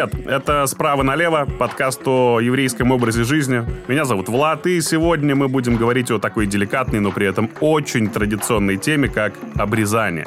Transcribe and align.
Привет! 0.00 0.26
Это 0.26 0.66
«Справа 0.66 1.02
налево», 1.02 1.46
подкаст 1.58 2.00
о 2.06 2.40
еврейском 2.40 2.90
образе 2.90 3.22
жизни. 3.22 3.66
Меня 3.86 4.06
зовут 4.06 4.30
Влад, 4.30 4.66
и 4.66 4.80
сегодня 4.80 5.36
мы 5.36 5.48
будем 5.48 5.76
говорить 5.76 6.10
о 6.10 6.18
такой 6.18 6.46
деликатной, 6.46 7.00
но 7.00 7.12
при 7.12 7.26
этом 7.26 7.50
очень 7.60 8.08
традиционной 8.08 8.78
теме, 8.78 9.08
как 9.08 9.34
обрезание. 9.56 10.26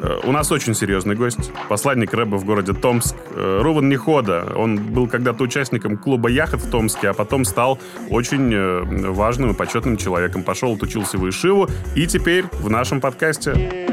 Э, 0.00 0.20
у 0.24 0.32
нас 0.32 0.50
очень 0.50 0.74
серьезный 0.74 1.14
гость, 1.14 1.50
посланник 1.68 2.14
рэба 2.14 2.36
в 2.36 2.46
городе 2.46 2.72
Томск, 2.72 3.14
э, 3.34 3.60
Руван 3.60 3.90
Нехода. 3.90 4.50
Он 4.56 4.78
был 4.78 5.06
когда-то 5.08 5.42
участником 5.44 5.98
клуба 5.98 6.30
Яхот 6.30 6.62
в 6.62 6.70
Томске, 6.70 7.10
а 7.10 7.12
потом 7.12 7.44
стал 7.44 7.78
очень 8.08 8.50
э, 8.54 9.10
важным 9.10 9.50
и 9.50 9.54
почетным 9.54 9.98
человеком. 9.98 10.42
Пошел, 10.42 10.72
отучился 10.72 11.18
в 11.18 11.28
Ишиву, 11.28 11.68
и 11.94 12.06
теперь 12.06 12.46
в 12.52 12.70
нашем 12.70 13.02
подкасте. 13.02 13.91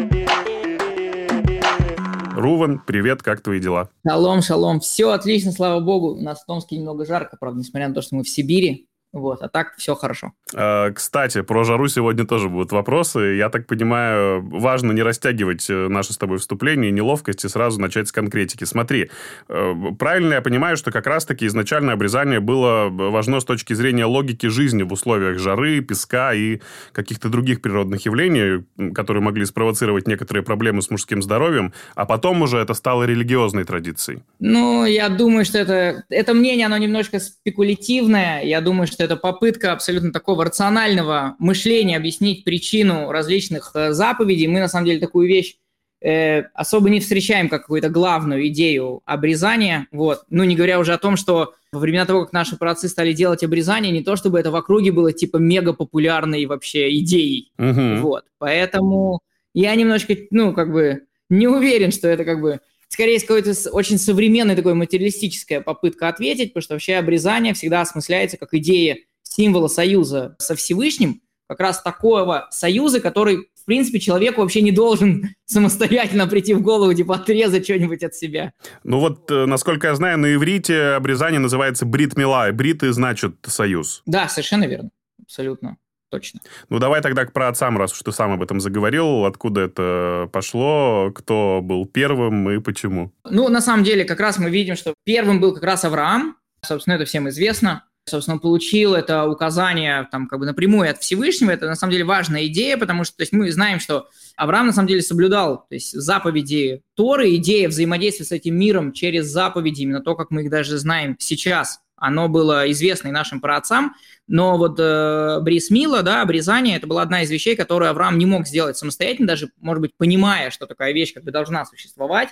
Руван, 2.40 2.80
привет, 2.86 3.22
как 3.22 3.42
твои 3.42 3.60
дела? 3.60 3.90
Шалом, 4.08 4.42
шалом. 4.42 4.80
Все 4.80 5.10
отлично, 5.10 5.52
слава 5.52 5.82
богу. 5.82 6.16
У 6.16 6.22
нас 6.22 6.42
в 6.42 6.46
Томске 6.46 6.78
немного 6.78 7.06
жарко, 7.06 7.38
правда, 7.38 7.60
несмотря 7.60 7.90
на 7.90 7.94
то, 7.94 8.02
что 8.02 8.16
мы 8.16 8.24
в 8.24 8.30
Сибири. 8.30 8.89
Вот, 9.12 9.42
а 9.42 9.50
так 9.50 9.74
все 9.78 9.96
хорошо. 9.96 10.34
А, 10.56 10.92
кстати, 10.92 11.42
про 11.42 11.64
жару 11.64 11.88
сегодня 11.88 12.26
тоже 12.26 12.48
будут 12.48 12.72
вопросы. 12.72 13.36
Я 13.36 13.50
так 13.50 13.66
понимаю, 13.66 14.42
важно 14.42 14.92
не 14.92 15.02
растягивать 15.02 15.68
э, 15.70 15.88
наше 15.88 16.14
с 16.14 16.18
тобой 16.18 16.38
вступление, 16.38 16.92
неловкость 16.92 17.44
и 17.44 17.50
сразу 17.50 17.82
начать 17.82 18.08
с 18.08 18.12
конкретики. 18.12 18.66
Смотри, 18.66 19.10
э, 19.48 19.74
правильно 19.98 20.36
я 20.36 20.42
понимаю, 20.42 20.78
что 20.78 20.92
как 20.92 21.08
раз-таки 21.08 21.48
изначальное 21.48 21.96
обрезание 21.96 22.40
было 22.40 22.90
важно 22.90 23.40
с 23.40 23.46
точки 23.46 23.74
зрения 23.74 24.06
логики 24.06 24.46
жизни 24.46 24.84
в 24.84 24.94
условиях 24.94 25.40
жары, 25.40 25.82
песка 25.82 26.34
и 26.36 26.60
каких-то 26.92 27.30
других 27.30 27.62
природных 27.62 28.06
явлений, 28.06 28.64
которые 28.94 29.24
могли 29.24 29.46
спровоцировать 29.46 30.08
некоторые 30.08 30.44
проблемы 30.44 30.84
с 30.84 30.92
мужским 30.92 31.24
здоровьем, 31.24 31.74
а 31.96 32.06
потом 32.06 32.44
уже 32.44 32.60
это 32.60 32.76
стало 32.76 33.06
религиозной 33.06 33.64
традицией. 33.64 34.22
Ну, 34.40 34.86
я 34.86 35.10
думаю, 35.10 35.46
что 35.46 35.58
это, 35.58 36.04
это 36.10 36.36
мнение, 36.36 36.68
оно 36.68 36.78
немножко 36.78 37.20
спекулятивное. 37.20 38.44
Я 38.44 38.62
думаю, 38.62 38.86
что 38.86 38.99
что 39.00 39.06
это 39.06 39.16
попытка 39.16 39.72
абсолютно 39.72 40.12
такого 40.12 40.44
рационального 40.44 41.38
мышления 41.40 41.96
объяснить 41.96 42.44
причину 42.44 43.12
различных 43.12 43.72
э, 43.74 43.94
заповедей. 43.94 44.48
Мы, 44.48 44.60
на 44.60 44.68
самом 44.68 44.88
деле, 44.88 45.00
такую 45.00 45.26
вещь 45.26 45.56
э, 46.02 46.42
особо 46.54 46.90
не 46.90 47.00
встречаем 47.00 47.48
как 47.48 47.62
какую-то 47.62 47.88
главную 47.88 48.46
идею 48.50 49.02
обрезания. 49.06 49.88
Вот. 49.94 50.24
Ну, 50.30 50.44
не 50.44 50.58
говоря 50.58 50.80
уже 50.80 50.92
о 50.92 50.98
том, 50.98 51.16
что 51.16 51.54
во 51.72 51.80
времена 51.80 52.06
того, 52.06 52.26
как 52.26 52.34
наши 52.34 52.58
праотцы 52.58 52.90
стали 52.90 53.14
делать 53.14 53.42
обрезание, 53.42 53.94
не 53.94 54.04
то 54.04 54.18
чтобы 54.18 54.38
это 54.38 54.52
в 54.52 54.56
округе 54.58 54.92
было 54.92 55.14
типа 55.14 55.38
мега 55.38 55.72
популярной 55.72 56.46
вообще 56.46 56.94
идеей. 56.98 57.54
Угу. 57.58 58.02
Вот. 58.02 58.26
Поэтому 58.38 59.22
я 59.54 59.74
немножко, 59.76 60.14
ну, 60.30 60.52
как 60.52 60.74
бы 60.74 61.04
не 61.30 61.48
уверен, 61.48 61.94
что 61.94 62.10
это 62.10 62.26
как 62.26 62.42
бы 62.42 62.60
скорее 62.90 63.20
какой-то 63.22 63.54
очень 63.72 63.98
современная 63.98 64.56
такой 64.56 64.74
материалистическая 64.74 65.62
попытка 65.62 66.10
ответить, 66.10 66.50
потому 66.50 66.64
что 66.64 66.74
вообще 66.74 66.96
обрезание 66.96 67.54
всегда 67.54 67.82
осмысляется 67.82 68.38
как 68.38 68.54
идея 68.56 68.98
символа 69.24 69.68
союза 69.68 70.36
со 70.40 70.56
Всевышним, 70.56 71.22
как 71.48 71.60
раз 71.62 71.82
такого 71.82 72.48
союза, 72.52 73.00
который, 73.00 73.50
в 73.56 73.66
принципе, 73.66 74.00
человеку 74.00 74.42
вообще 74.42 74.62
не 74.62 74.72
должен 74.72 75.36
самостоятельно 75.46 76.28
прийти 76.28 76.54
в 76.54 76.62
голову, 76.62 76.94
типа, 76.94 77.16
отрезать 77.16 77.64
что-нибудь 77.64 78.04
от 78.04 78.16
себя. 78.16 78.54
Ну 78.84 79.00
вот, 79.00 79.32
э, 79.32 79.46
насколько 79.46 79.88
я 79.88 79.96
знаю, 79.96 80.18
на 80.20 80.34
иврите 80.34 80.80
обрезание 80.96 81.40
называется 81.40 81.86
брит 81.86 82.18
мила, 82.18 82.52
бриты 82.52 82.92
значит 82.92 83.36
союз. 83.44 84.02
Да, 84.06 84.28
совершенно 84.28 84.66
верно, 84.66 84.90
абсолютно 85.24 85.78
точно. 86.10 86.40
Ну, 86.70 86.80
давай 86.80 87.02
тогда 87.02 87.26
к 87.26 87.34
праотцам, 87.34 87.78
раз 87.78 87.94
уж 87.94 88.02
ты 88.02 88.12
сам 88.12 88.34
об 88.34 88.42
этом 88.42 88.60
заговорил. 88.60 89.26
Откуда 89.26 89.62
это 89.62 90.30
пошло, 90.32 91.12
кто 91.16 91.62
был 91.64 91.86
первым 91.86 92.50
и 92.50 92.60
почему? 92.60 93.12
Ну, 93.30 93.50
на 93.50 93.62
самом 93.62 93.84
деле, 93.84 94.06
как 94.06 94.20
раз 94.20 94.38
мы 94.40 94.50
видим, 94.50 94.76
что 94.76 94.94
первым 95.06 95.40
был 95.40 95.54
как 95.54 95.64
раз 95.64 95.86
Авраам. 95.86 96.36
Собственно, 96.66 96.96
это 96.96 97.06
всем 97.06 97.30
известно. 97.30 97.86
Собственно, 98.10 98.36
он 98.36 98.42
получил 98.42 98.96
это 98.96 99.26
указание 99.26 100.08
там 100.12 100.28
как 100.28 100.40
бы 100.40 100.46
напрямую 100.46 100.90
от 100.90 101.00
Всевышнего. 101.00 101.52
Это 101.52 101.68
на 101.68 101.76
самом 101.76 101.92
деле 101.92 102.06
важная 102.06 102.48
идея, 102.48 102.78
потому 102.78 103.04
что 103.04 103.18
то 103.18 103.22
есть, 103.22 103.32
мы 103.32 103.52
знаем, 103.52 103.80
что 103.80 104.10
Авраам 104.36 104.68
на 104.68 104.74
самом 104.74 104.88
деле 104.88 105.02
соблюдал 105.02 105.66
то 105.70 105.76
есть, 105.76 105.92
заповеди 105.92 106.82
Торы, 106.96 107.36
идея 107.36 107.70
взаимодействия 107.70 108.26
с 108.26 108.32
этим 108.32 108.58
миром 108.58 108.94
через 108.94 109.28
заповеди, 109.28 109.84
именно 109.84 110.02
то, 110.02 110.16
как 110.16 110.32
мы 110.32 110.44
их 110.44 110.50
даже 110.50 110.78
знаем 110.78 111.16
сейчас 111.20 111.82
оно 112.00 112.30
было 112.30 112.70
известно 112.72 113.10
и 113.10 113.12
нашим 113.12 113.42
праотцам, 113.42 113.96
но 114.28 114.58
вот 114.58 114.80
э, 114.80 115.40
Брис 115.42 115.70
да, 115.70 116.22
обрезание, 116.22 116.78
это 116.78 116.88
была 116.88 117.02
одна 117.02 117.24
из 117.24 117.32
вещей, 117.32 117.56
которую 117.56 117.90
Авраам 117.90 118.18
не 118.18 118.26
мог 118.26 118.48
сделать 118.48 118.78
самостоятельно, 118.78 119.28
даже, 119.28 119.50
может 119.58 119.82
быть, 119.82 119.92
понимая, 119.98 120.52
что 120.52 120.68
такая 120.68 120.94
вещь 120.94 121.14
как 121.14 121.24
бы 121.24 121.32
должна 121.32 121.66
существовать, 121.66 122.30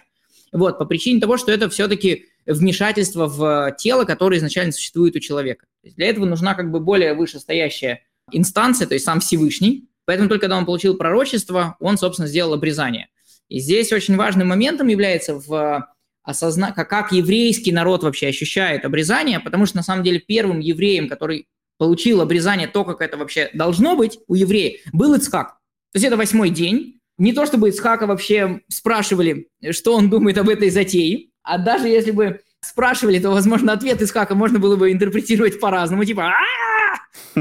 вот, 0.52 0.78
по 0.78 0.86
причине 0.86 1.20
того, 1.20 1.38
что 1.38 1.52
это 1.52 1.70
все-таки 1.70 2.28
вмешательство 2.46 3.28
в 3.28 3.76
тело, 3.78 4.06
которое 4.06 4.38
изначально 4.38 4.72
существует 4.72 5.16
у 5.16 5.20
человека. 5.20 5.66
для 5.84 6.08
этого 6.08 6.26
нужна 6.26 6.54
как 6.54 6.72
бы 6.72 6.80
более 6.80 7.14
вышестоящая 7.14 8.04
инстанция, 8.32 8.88
то 8.88 8.94
есть 8.94 9.06
сам 9.06 9.20
Всевышний, 9.20 9.90
поэтому 10.06 10.30
только 10.30 10.44
когда 10.44 10.58
он 10.58 10.66
получил 10.66 10.98
пророчество, 10.98 11.76
он, 11.80 11.98
собственно, 11.98 12.28
сделал 12.28 12.54
обрезание. 12.54 13.10
И 13.50 13.60
здесь 13.60 13.92
очень 13.94 14.18
важным 14.18 14.50
моментом 14.50 14.88
является 14.88 15.36
в 15.36 15.88
осозна... 16.28 16.74
как, 16.74 17.12
еврейский 17.12 17.72
народ 17.72 18.04
вообще 18.04 18.28
ощущает 18.28 18.86
обрезание, 18.86 19.40
потому 19.40 19.66
что 19.66 19.78
на 19.78 19.84
самом 19.84 20.04
деле 20.04 20.20
первым 20.20 20.60
евреем, 20.60 21.08
который 21.08 21.48
получил 21.78 22.22
обрезание, 22.22 22.68
то, 22.68 22.84
как 22.84 23.02
это 23.02 23.18
вообще 23.18 23.50
должно 23.54 23.96
быть 23.96 24.20
у 24.28 24.36
еврея, 24.36 24.78
был 24.92 25.16
Ицхак. 25.16 25.58
То 25.94 25.96
есть 25.96 26.06
это 26.06 26.18
восьмой 26.18 26.50
день. 26.50 27.00
Не 27.18 27.34
то, 27.34 27.46
чтобы 27.46 27.70
Ицхака 27.70 28.06
вообще 28.06 28.62
спрашивали, 28.68 29.48
что 29.72 29.96
он 29.96 30.10
думает 30.10 30.38
об 30.38 30.50
этой 30.50 30.70
затее, 30.70 31.30
а 31.44 31.58
даже 31.58 31.88
если 31.88 32.12
бы 32.12 32.42
спрашивали, 32.62 33.20
то, 33.20 33.30
возможно, 33.32 33.74
ответ 33.74 34.02
Исхака 34.02 34.36
можно 34.36 34.60
было 34.60 34.76
бы 34.76 34.92
интерпретировать 34.92 35.60
по-разному, 35.60 36.04
типа 36.04 36.34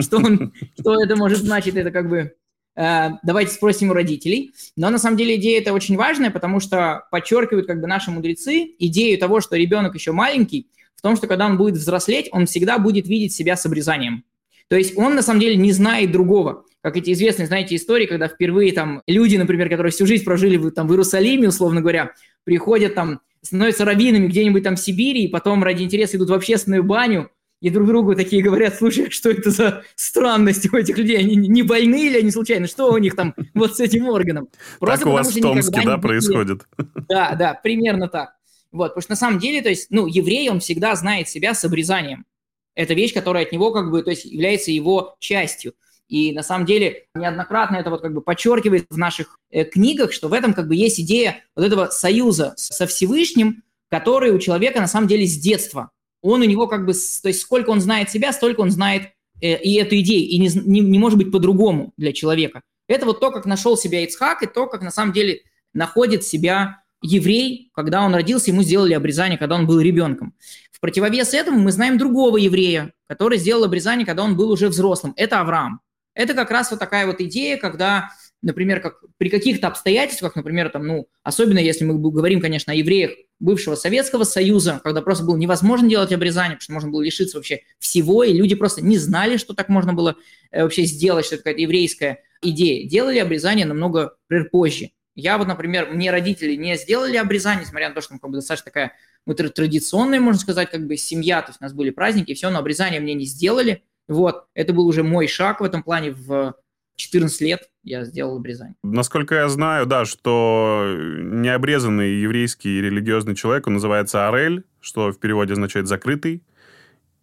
что, 0.01 0.19
он, 0.19 0.53
что 0.79 1.03
это 1.03 1.17
может 1.17 1.39
значить, 1.39 1.75
это 1.75 1.91
как 1.91 2.09
бы 2.09 2.35
давайте 2.76 3.53
спросим 3.53 3.91
у 3.91 3.94
родителей. 3.94 4.53
Но 4.76 4.91
на 4.91 4.98
самом 4.98 5.16
деле 5.16 5.37
идея 5.37 5.60
это 5.60 5.72
очень 5.72 5.97
важная, 5.97 6.31
потому 6.31 6.60
что 6.60 7.04
подчеркивают 7.10 7.66
как 7.66 7.81
бы 7.81 7.87
наши 7.87 8.10
мудрецы 8.10 8.75
идею 8.78 9.19
того, 9.19 9.41
что 9.41 9.56
ребенок 9.56 9.94
еще 9.94 10.12
маленький, 10.12 10.69
в 10.94 11.03
том, 11.03 11.16
что 11.16 11.26
когда 11.26 11.47
он 11.47 11.56
будет 11.56 11.75
взрослеть, 11.75 12.28
он 12.32 12.47
всегда 12.47 12.78
будет 12.78 13.06
видеть 13.06 13.32
себя 13.32 13.56
с 13.56 13.64
обрезанием. 13.66 14.25
То 14.69 14.76
есть 14.76 14.97
он 14.98 15.14
на 15.14 15.22
самом 15.22 15.41
деле 15.41 15.56
не 15.56 15.72
знает 15.72 16.10
другого. 16.10 16.64
Как 16.81 16.97
эти 16.97 17.12
известные, 17.12 17.47
знаете, 17.47 17.76
истории, 17.76 18.06
когда 18.06 18.28
впервые 18.28 18.72
там 18.72 19.03
люди, 19.06 19.37
например, 19.37 19.69
которые 19.69 19.93
всю 19.93 20.06
жизнь 20.06 20.25
прожили 20.25 20.56
в, 20.56 20.70
там, 20.70 20.88
в 20.88 20.93
Иерусалиме, 20.93 21.48
условно 21.48 21.81
говоря, 21.81 22.12
приходят 22.44 22.94
там, 22.94 23.20
становятся 23.43 23.84
раввинами 23.84 24.26
где-нибудь 24.28 24.62
там 24.62 24.76
в 24.76 24.81
Сибири, 24.81 25.25
и 25.25 25.28
потом 25.28 25.62
ради 25.62 25.82
интереса 25.82 26.16
идут 26.16 26.31
в 26.31 26.34
общественную 26.34 26.82
баню, 26.82 27.31
и 27.61 27.71
друг 27.71 27.87
другу 27.87 28.15
такие 28.15 28.43
говорят, 28.43 28.77
слушай, 28.77 29.06
а 29.09 29.11
что 29.11 29.31
это 29.31 29.50
за 29.50 29.83
странности 29.94 30.69
у 30.71 30.77
этих 30.77 30.99
людей? 30.99 31.19
Они 31.19 31.37
не 31.37 31.62
больны 31.62 32.06
или 32.06 32.19
они 32.19 32.31
случайно? 32.31 32.67
Что 32.67 32.93
у 32.93 32.99
них 32.99 33.17
там 33.17 33.34
вот 33.55 33.77
с 33.77 33.81
этим 33.81 34.09
органом? 34.09 34.49
Просто 34.78 35.05
так 35.05 35.06
у 35.06 35.12
вас 35.12 35.34
в 35.34 35.41
Томске, 35.41 35.83
да, 35.84 35.99
происходит? 35.99 36.67
Да, 37.09 37.34
да, 37.34 37.55
примерно 37.55 38.09
так. 38.09 38.37
Вот, 38.72 38.89
потому 38.89 39.03
что 39.03 39.12
на 39.12 39.17
самом 39.17 39.39
деле, 39.39 39.62
то 39.62 39.71
есть, 39.71 39.87
ну, 39.91 40.06
еврей, 40.06 40.50
он 40.50 40.61
всегда 40.61 40.94
знает 40.97 41.28
себя 41.28 41.55
с 41.55 41.65
обрезанием. 41.65 42.27
Это 42.75 42.93
вещь, 42.93 43.15
которая 43.15 43.44
от 43.44 43.53
него 43.53 43.73
как 43.73 43.91
бы, 43.91 44.03
то 44.03 44.11
есть, 44.11 44.27
является 44.27 44.71
его 44.71 45.17
частью. 45.19 45.73
И 46.09 46.33
на 46.33 46.43
самом 46.43 46.67
деле 46.67 47.06
неоднократно 47.15 47.77
это 47.77 47.91
вот 47.91 48.03
как 48.03 48.12
бы 48.12 48.21
подчеркивает 48.21 48.87
в 48.91 48.99
наших 48.99 49.38
э, 49.50 49.65
книгах, 49.65 50.12
что 50.12 50.28
в 50.28 50.34
этом 50.34 50.53
как 50.53 50.69
бы 50.69 50.77
есть 50.77 51.00
идея 51.00 51.43
вот 51.56 51.65
этого 51.65 51.87
союза 51.87 52.53
со 52.56 52.87
Всевышним, 52.87 53.65
который 53.88 54.31
у 54.31 54.38
человека 54.38 54.81
на 54.81 54.87
самом 54.87 55.09
деле 55.09 55.27
с 55.27 55.37
детства 55.37 55.91
он 56.26 56.42
у 56.42 56.44
него 56.44 56.66
как 56.66 56.87
бы, 56.87 56.92
то 56.92 57.28
есть 57.28 57.41
сколько 57.41 57.70
он 57.70 57.81
знает 57.81 58.10
себя, 58.10 58.32
столько 58.32 58.60
он 58.60 58.70
знает 58.70 59.12
э, 59.41 59.60
и 59.62 59.75
эту 59.75 59.98
идею, 60.00 60.28
и 60.28 60.38
не, 60.38 60.48
не, 60.48 60.81
не 60.81 60.98
может 60.98 61.19
быть 61.19 61.32
по-другому 61.32 61.92
для 61.97 62.12
человека. 62.12 62.62
Это 62.88 63.06
вот 63.06 63.20
то, 63.20 63.31
как 63.31 63.47
нашел 63.47 63.76
себя 63.76 64.04
Ицхак, 64.04 64.42
и 64.42 64.47
то, 64.47 64.66
как 64.66 64.82
на 64.82 64.91
самом 64.91 65.12
деле 65.12 65.41
находит 65.72 66.25
себя 66.25 66.82
еврей, 67.03 67.70
когда 67.75 68.02
он 68.02 68.14
родился, 68.14 68.50
ему 68.50 68.62
сделали 68.62 68.94
обрезание, 68.94 69.38
когда 69.38 69.55
он 69.56 69.67
был 69.67 69.81
ребенком. 69.81 70.34
В 70.73 70.81
противовес 70.81 71.34
этому 71.34 71.58
мы 71.58 71.73
знаем 71.73 71.99
другого 71.99 72.37
еврея, 72.37 72.93
который 73.08 73.38
сделал 73.38 73.64
обрезание, 73.64 74.06
когда 74.06 74.25
он 74.25 74.37
был 74.37 74.50
уже 74.50 74.69
взрослым. 74.69 75.12
Это 75.17 75.40
Авраам. 75.40 75.81
Это 76.14 76.34
как 76.34 76.50
раз 76.50 76.70
вот 76.70 76.81
такая 76.81 77.06
вот 77.06 77.20
идея, 77.20 77.58
когда 77.58 78.11
например, 78.46 78.81
как 78.81 79.00
при 79.19 79.28
каких-то 79.28 79.66
обстоятельствах, 79.66 80.37
например, 80.37 80.70
там, 80.70 80.87
ну, 80.87 81.08
особенно 81.22 81.58
если 81.58 81.84
мы 81.84 81.98
говорим, 81.98 82.40
конечно, 82.40 82.72
о 82.72 82.76
евреях 82.76 83.10
бывшего 83.38 83.75
Советского 83.75 84.25
Союза, 84.25 84.81
когда 84.82 85.02
просто 85.02 85.25
было 85.25 85.37
невозможно 85.37 85.88
делать 85.88 86.12
обрезание, 86.12 86.56
потому 86.56 86.64
что 86.64 86.72
можно 86.72 86.90
было 86.90 87.02
лишиться 87.02 87.37
вообще 87.37 87.60
всего, 87.78 88.25
и 88.25 88.32
люди 88.32 88.54
просто 88.54 88.82
не 88.82 88.96
знали, 88.98 89.37
что 89.37 89.52
так 89.52 89.69
можно 89.69 89.93
было 89.93 90.16
э, 90.52 90.62
вообще 90.62 90.84
сделать, 90.84 91.26
что 91.26 91.34
это 91.34 91.44
какая-то 91.44 91.60
еврейская 91.60 92.22
идея. 92.40 92.88
Делали 92.88 93.19
обрезание 93.19 93.66
намного 93.66 94.16
позже. 94.50 94.90
Я 95.14 95.38
вот, 95.38 95.48
например, 95.48 95.90
мне 95.90 96.10
родители 96.10 96.54
не 96.54 96.76
сделали 96.76 97.16
обрезание, 97.16 97.64
несмотря 97.64 97.88
на 97.88 97.94
то, 97.94 98.00
что 98.00 98.14
мы 98.14 98.20
как 98.20 98.31
бы 98.31 98.37
достаточно 98.37 98.66
такая 98.66 98.93
ну, 99.26 99.34
традиционная, 99.34 100.20
можно 100.20 100.40
сказать, 100.40 100.70
как 100.70 100.87
бы 100.87 100.96
семья, 100.96 101.43
то 101.43 101.50
есть 101.50 101.60
у 101.60 101.64
нас 101.64 101.72
были 101.72 101.90
праздники, 101.90 102.31
и 102.31 102.34
все, 102.34 102.50
но 102.50 102.58
обрезание 102.58 103.00
мне 103.00 103.14
не 103.14 103.25
сделали. 103.25 103.82
Вот, 104.08 104.46
это 104.54 104.72
был 104.72 104.87
уже 104.87 105.02
мой 105.02 105.26
шаг 105.26 105.60
в 105.60 105.64
этом 105.64 105.82
плане 105.82 106.12
в 106.12 106.54
14 106.96 107.40
лет 107.43 107.70
я 107.82 108.04
сделал 108.04 108.37
обрезание. 108.37 108.75
Насколько 108.82 109.37
я 109.37 109.48
знаю, 109.48 109.87
да, 109.87 110.04
что 110.04 110.84
необрезанный 110.88 112.14
еврейский 112.14 112.81
религиозный 112.81 113.34
человек, 113.34 113.66
он 113.66 113.75
называется 113.75 114.28
Арель, 114.28 114.64
что 114.81 115.12
в 115.12 115.19
переводе 115.19 115.52
означает 115.52 115.87
«закрытый». 115.87 116.43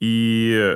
И 0.06 0.76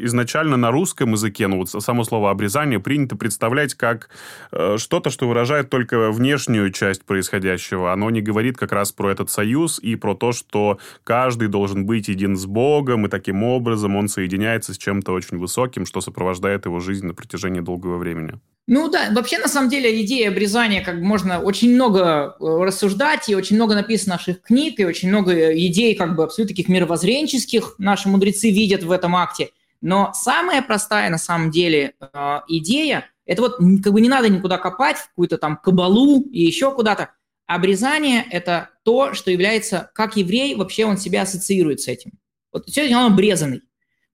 изначально 0.00 0.58
на 0.58 0.70
русском 0.70 1.12
языке, 1.12 1.46
ну 1.46 1.56
вот 1.56 1.70
само 1.70 2.04
слово 2.04 2.30
обрезание 2.30 2.78
принято 2.78 3.16
представлять 3.16 3.72
как 3.72 4.10
э, 4.52 4.76
что-то, 4.76 5.08
что 5.08 5.26
выражает 5.26 5.70
только 5.70 6.12
внешнюю 6.12 6.70
часть 6.72 7.06
происходящего. 7.06 7.90
Оно 7.90 8.10
не 8.10 8.20
говорит 8.20 8.58
как 8.58 8.72
раз 8.72 8.92
про 8.92 9.10
этот 9.10 9.30
союз 9.30 9.78
и 9.78 9.96
про 9.96 10.14
то, 10.14 10.32
что 10.32 10.78
каждый 11.04 11.48
должен 11.48 11.86
быть 11.86 12.08
един 12.08 12.36
с 12.36 12.44
Богом, 12.44 13.06
и 13.06 13.08
таким 13.08 13.44
образом 13.44 13.96
он 13.96 14.08
соединяется 14.08 14.74
с 14.74 14.76
чем-то 14.76 15.10
очень 15.12 15.38
высоким, 15.38 15.86
что 15.86 16.02
сопровождает 16.02 16.66
его 16.66 16.78
жизнь 16.78 17.06
на 17.06 17.14
протяжении 17.14 17.60
долгого 17.60 17.96
времени. 17.96 18.34
Ну 18.68 18.88
да, 18.88 19.10
вообще 19.12 19.38
на 19.38 19.46
самом 19.46 19.70
деле 19.70 20.02
идея 20.02 20.28
обрезания, 20.28 20.82
как 20.84 20.96
можно 20.96 21.40
очень 21.40 21.72
много 21.72 22.36
э, 22.40 22.44
рассуждать, 22.64 23.28
и 23.28 23.36
очень 23.36 23.54
много 23.54 23.76
написано 23.76 24.14
наших 24.14 24.42
книг, 24.42 24.80
и 24.80 24.84
очень 24.84 25.08
много 25.08 25.32
э, 25.32 25.56
идей 25.56 25.94
как 25.94 26.16
бы 26.16 26.24
абсолютно 26.24 26.52
таких 26.52 26.68
мировоззренческих 26.68 27.76
наши 27.78 28.08
мудрецы 28.08 28.50
видят 28.50 28.82
в 28.82 28.90
этом 28.90 29.14
акте. 29.14 29.50
Но 29.80 30.10
самая 30.14 30.62
простая 30.62 31.10
на 31.10 31.18
самом 31.18 31.52
деле 31.52 31.94
э, 32.00 32.40
идея, 32.48 33.08
это 33.24 33.42
вот 33.42 33.58
как 33.84 33.92
бы 33.92 34.00
не 34.00 34.08
надо 34.08 34.28
никуда 34.28 34.58
копать, 34.58 34.96
в 34.96 35.08
какую-то 35.10 35.38
там 35.38 35.58
кабалу 35.58 36.22
и 36.22 36.42
еще 36.42 36.72
куда-то. 36.72 37.10
Обрезание– 37.46 38.24
это 38.30 38.70
то, 38.82 39.14
что 39.14 39.30
является, 39.30 39.90
как 39.94 40.16
еврей, 40.16 40.56
вообще 40.56 40.86
он 40.86 40.96
себя 40.96 41.22
ассоциирует 41.22 41.80
с 41.80 41.86
этим. 41.86 42.12
Вот 42.52 42.68
сегодня 42.68 42.98
он 42.98 43.12
обрезанный. 43.12 43.62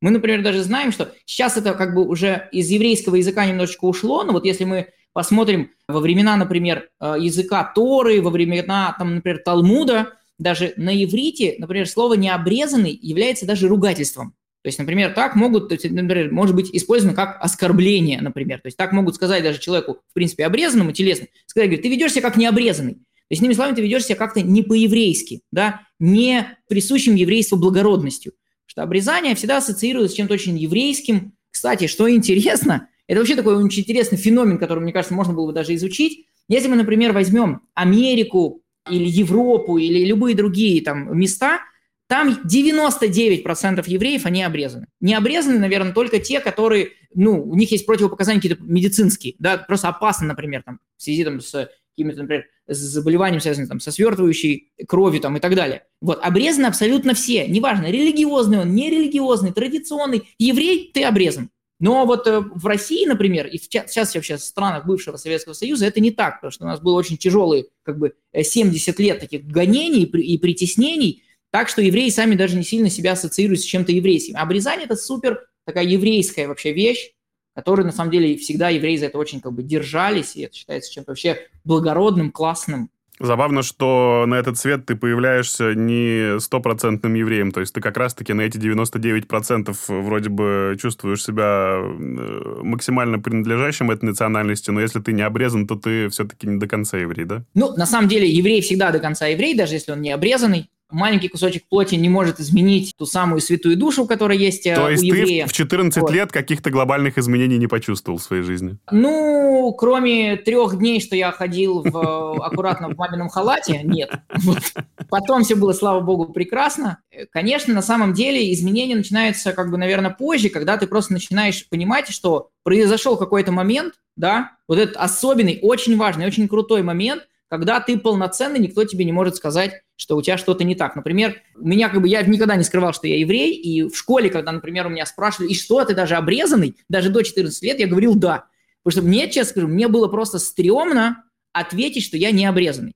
Мы, 0.03 0.11
например, 0.11 0.43
даже 0.43 0.65
знаем, 0.65 0.91
что 0.91 1.15
сейчас 1.25 1.57
это 1.57 1.75
как 1.75 1.95
бы 1.95 2.05
уже 2.05 2.49
из 2.51 2.69
еврейского 2.69 3.15
языка 3.15 3.47
немножечко 3.47 3.85
ушло, 3.85 4.25
но 4.25 4.33
вот 4.33 4.45
если 4.45 4.65
мы 4.65 4.89
посмотрим 5.13 5.71
во 5.87 6.01
времена, 6.01 6.37
например, 6.37 6.89
э, 7.01 7.15
языка 7.21 7.71
Торы, 7.73 8.21
во 8.21 8.31
времена, 8.31 8.97
там, 8.99 9.15
например, 9.15 9.43
Талмуда, 9.45 10.15
даже 10.41 10.75
на 10.77 10.93
иврите, 10.93 11.55
например, 11.59 11.89
слово 11.89 12.15
«необрезанный» 12.15 12.99
является 13.01 13.47
даже 13.47 13.69
ругательством. 13.69 14.35
То 14.63 14.69
есть, 14.69 14.81
например, 14.81 15.13
так 15.15 15.37
могут, 15.37 15.69
то 15.69 15.75
есть, 15.75 15.89
например, 15.89 16.33
может 16.33 16.57
быть 16.57 16.71
использовано 16.73 17.15
как 17.15 17.37
оскорбление, 17.41 18.21
например. 18.21 18.59
То 18.59 18.67
есть 18.67 18.77
так 18.77 18.91
могут 18.91 19.15
сказать 19.15 19.45
даже 19.45 19.61
человеку, 19.61 19.99
в 20.11 20.15
принципе, 20.15 20.47
обрезанному, 20.47 20.91
телесно, 20.91 21.29
сказать, 21.47 21.69
говорит, 21.69 21.83
ты 21.83 21.89
ведешь 21.89 22.13
себя 22.13 22.23
как 22.23 22.37
необрезанный. 22.37 22.95
То 22.95 23.31
есть, 23.31 23.41
иными 23.41 23.55
словами, 23.55 23.77
ты 23.77 23.83
ведешь 23.83 24.05
себя 24.05 24.17
как-то 24.17 24.43
не 24.43 24.63
по-еврейски, 24.63 25.43
да, 25.53 25.83
не 26.01 26.59
присущим 26.69 27.15
еврейству 27.15 27.57
благородностью 27.57 28.33
что 28.73 28.83
обрезание 28.83 29.35
всегда 29.35 29.59
ассоциируется 29.59 30.15
с 30.15 30.17
чем-то 30.17 30.33
очень 30.33 30.57
еврейским. 30.57 31.35
Кстати, 31.51 31.87
что 31.89 32.11
интересно, 32.11 32.89
это 33.07 33.19
вообще 33.19 33.37
такой 33.37 33.63
очень 33.63 33.83
интересный 33.83 34.17
феномен, 34.17 34.57
который, 34.57 34.79
мне 34.83 34.95
кажется, 34.95 35.13
можно 35.13 35.35
было 35.35 35.49
бы 35.49 35.53
даже 35.53 35.75
изучить. 35.75 36.27
Если 36.49 36.69
мы, 36.69 36.77
например, 36.77 37.13
возьмем 37.13 37.61
Америку 37.75 38.63
или 38.89 39.07
Европу 39.07 39.77
или 39.77 40.07
любые 40.07 40.35
другие 40.35 40.83
там 40.83 41.19
места, 41.19 41.61
там 42.07 42.31
99% 42.31 43.85
евреев, 43.87 44.25
они 44.25 44.43
обрезаны. 44.43 44.87
Не 45.01 45.17
обрезаны, 45.17 45.59
наверное, 45.59 45.93
только 45.93 46.19
те, 46.19 46.41
которые, 46.41 46.93
ну, 47.15 47.43
у 47.45 47.55
них 47.55 47.73
есть 47.73 47.85
противопоказания 47.85 48.41
какие-то 48.41 48.63
медицинские, 48.63 49.35
да, 49.39 49.59
просто 49.59 49.89
опасно, 49.89 50.29
например, 50.29 50.63
там, 50.63 50.81
в 50.97 51.03
связи 51.03 51.25
там, 51.25 51.43
с 51.43 51.69
какими-то, 51.93 52.23
например, 52.23 52.47
с 52.67 52.77
заболеванием, 52.77 53.41
связанным 53.41 53.69
там, 53.69 53.81
со 53.81 53.91
свертывающей 53.91 54.73
кровью 54.87 55.21
там, 55.21 55.37
и 55.37 55.41
так 55.41 55.55
далее. 55.55 55.85
Вот, 56.00 56.19
обрезаны 56.23 56.67
абсолютно 56.67 57.15
все, 57.15 57.47
неважно, 57.47 57.91
религиозный 57.91 58.61
он, 58.61 58.75
нерелигиозный, 58.75 59.53
традиционный, 59.53 60.29
еврей, 60.39 60.91
ты 60.93 61.05
обрезан. 61.05 61.50
Но 61.83 62.06
вот 62.06 62.29
э, 62.29 62.39
в 62.39 62.65
России, 62.67 63.05
например, 63.06 63.49
и 63.49 63.59
в, 63.59 63.65
сейчас 63.65 64.15
вообще 64.15 64.37
в 64.37 64.41
странах 64.41 64.87
бывшего 64.87 65.17
Советского 65.17 65.53
Союза 65.53 65.87
это 65.87 65.99
не 65.99 66.12
так, 66.12 66.37
потому 66.37 66.53
что 66.53 66.65
у 66.65 66.69
нас 66.69 66.81
было 66.81 66.94
очень 66.94 67.17
тяжелые 67.17 67.67
как 67.83 67.99
бы 67.99 68.15
70 68.41 68.99
лет 69.00 69.19
таких 69.19 69.44
гонений 69.44 70.05
и 70.05 70.39
притеснений, 70.39 71.25
так 71.50 71.69
что 71.69 71.83
евреи 71.83 72.09
сами 72.11 72.37
даже 72.37 72.56
не 72.56 72.62
сильно 72.62 72.89
себя 72.89 73.12
ассоциируют 73.12 73.61
с 73.61 73.65
чем-то 73.65 73.91
еврейским. 73.91 74.37
Обрезание– 74.37 74.85
это 74.87 74.94
супер 74.94 75.41
такая 75.67 75.85
еврейская 75.85 76.47
вообще 76.47 76.73
вещь, 76.73 77.11
которые, 77.55 77.87
на 77.87 77.93
самом 77.93 78.11
деле, 78.11 78.37
всегда 78.37 78.69
евреи 78.69 78.97
за 78.97 79.07
это 79.07 79.19
очень 79.19 79.41
как 79.41 79.53
бы 79.53 79.63
держались, 79.63 80.37
и 80.37 80.43
это 80.43 80.55
считается 80.55 80.93
чем-то 80.93 81.13
вообще 81.13 81.39
благородным, 81.65 82.31
классным. 82.31 82.91
Забавно, 83.21 83.63
что 83.63 84.25
на 84.27 84.35
этот 84.35 84.59
свет 84.59 84.87
ты 84.87 84.97
появляешься 84.97 85.75
не 85.75 86.41
стопроцентным 86.41 87.15
евреем, 87.15 87.53
то 87.53 87.61
есть 87.61 87.73
ты 87.73 87.81
как 87.81 87.97
раз-таки 87.97 88.33
на 88.33 88.41
эти 88.41 88.59
99% 88.59 89.77
вроде 89.89 90.29
бы 90.29 90.77
чувствуешь 90.81 91.23
себя 91.23 91.79
э, 91.79 92.61
максимально 92.63 93.21
принадлежащим 93.21 93.91
этой 93.91 94.07
национальности, 94.07 94.71
но 94.71 94.81
если 94.81 94.99
ты 94.99 95.13
не 95.13 95.23
обрезан, 95.23 95.69
то 95.69 95.77
ты 95.77 96.09
все-таки 96.09 96.49
не 96.49 96.59
до 96.59 96.67
конца 96.67 96.99
еврей, 96.99 97.25
да? 97.25 97.45
Ну, 97.55 97.77
на 97.77 97.87
самом 97.87 98.09
деле, 98.09 98.29
еврей 98.29 98.61
всегда 98.61 98.91
до 98.91 98.99
конца 98.99 99.27
еврей, 99.27 99.55
даже 99.55 99.75
если 99.75 99.93
он 99.93 100.01
не 100.01 100.11
обрезанный 100.11 100.69
маленький 100.93 101.29
кусочек 101.29 101.65
плоти 101.69 101.94
не 101.94 102.09
может 102.09 102.41
изменить 102.41 102.94
ту 102.97 103.06
самую 103.06 103.41
святую 103.41 103.77
душу, 103.77 104.06
которая 104.06 104.39
есть 104.39 104.67
э, 104.67 104.75
То 104.75 104.89
есть 104.89 105.03
у 105.03 105.06
еврея. 105.06 105.44
ты 105.44 105.50
в 105.50 105.53
14 105.53 106.03
вот. 106.03 106.11
лет 106.11 106.33
каких-то 106.33 106.71
глобальных 106.71 107.19
изменений 107.19 107.59
не 107.59 107.67
почувствовал 107.67 108.19
в 108.19 108.23
своей 108.23 108.43
жизни? 108.43 108.77
Ну, 108.91 109.75
кроме 109.79 110.37
трех 110.37 110.79
дней, 110.79 111.00
что 111.00 111.17
я 111.17 111.33
ходил 111.33 111.83
в, 111.83 111.97
э, 111.97 112.43
аккуратно 112.43 112.89
в 112.89 112.97
мамином 112.97 113.29
халате, 113.29 113.81
нет. 113.85 114.11
Вот. 114.43 114.62
Потом 115.09 115.44
все 115.44 115.55
было, 115.55 115.73
слава 115.73 116.00
богу, 116.00 116.33
прекрасно. 116.33 116.99
Конечно, 117.31 117.75
на 117.75 117.83
самом 117.83 118.12
деле 118.12 118.53
изменения 118.53 118.97
начинаются, 118.97 119.53
как 119.53 119.71
бы, 119.71 119.77
наверное, 119.77 120.11
позже, 120.11 120.49
когда 120.49 120.77
ты 120.77 120.87
просто 120.87 121.12
начинаешь 121.12 121.69
понимать, 121.69 122.09
что 122.09 122.50
произошел 122.65 123.17
какой-то 123.17 123.53
момент, 123.53 123.94
да, 124.17 124.53
вот 124.69 124.79
этот 124.79 124.97
особенный, 124.97 125.59
очень 125.62 125.97
важный, 125.97 126.27
очень 126.27 126.49
крутой 126.49 126.83
момент, 126.83 127.27
когда 127.53 127.81
ты 127.81 127.99
полноценный, 127.99 128.59
никто 128.59 128.83
тебе 128.85 129.05
не 129.05 129.13
может 129.13 129.37
сказать, 129.37 129.83
что 129.97 130.17
у 130.17 130.23
тебя 130.23 130.39
что-то 130.39 130.65
не 130.65 130.75
так. 130.75 130.97
Например, 130.97 131.37
меня 131.55 131.91
как 131.91 132.01
бы 132.01 132.09
я 132.09 132.23
никогда 132.23 132.57
не 132.57 132.65
скрывал, 132.65 132.95
что 132.95 133.07
я 133.07 133.19
еврей, 133.19 133.53
и 133.53 133.83
в 133.83 133.95
школе, 133.95 134.31
когда, 134.31 134.53
например, 134.53 134.87
у 134.87 134.89
меня 134.89 135.05
спрашивали, 135.05 135.51
и 135.51 135.55
что, 135.55 135.85
ты 135.85 135.95
даже 135.95 136.15
обрезанный, 136.15 136.77
даже 136.89 137.11
до 137.11 137.23
14 137.23 137.63
лет, 137.63 137.79
я 137.79 137.87
говорил 137.87 138.15
да. 138.15 138.47
Потому 138.83 139.03
что 139.03 139.07
мне, 139.07 139.31
честно 139.31 139.51
скажу, 139.51 139.69
мне 139.69 139.89
было 139.89 140.09
просто 140.09 140.39
стрёмно 140.39 141.25
ответить, 141.53 142.05
что 142.05 142.17
я 142.17 142.31
не 142.31 142.47
обрезанный. 142.47 142.95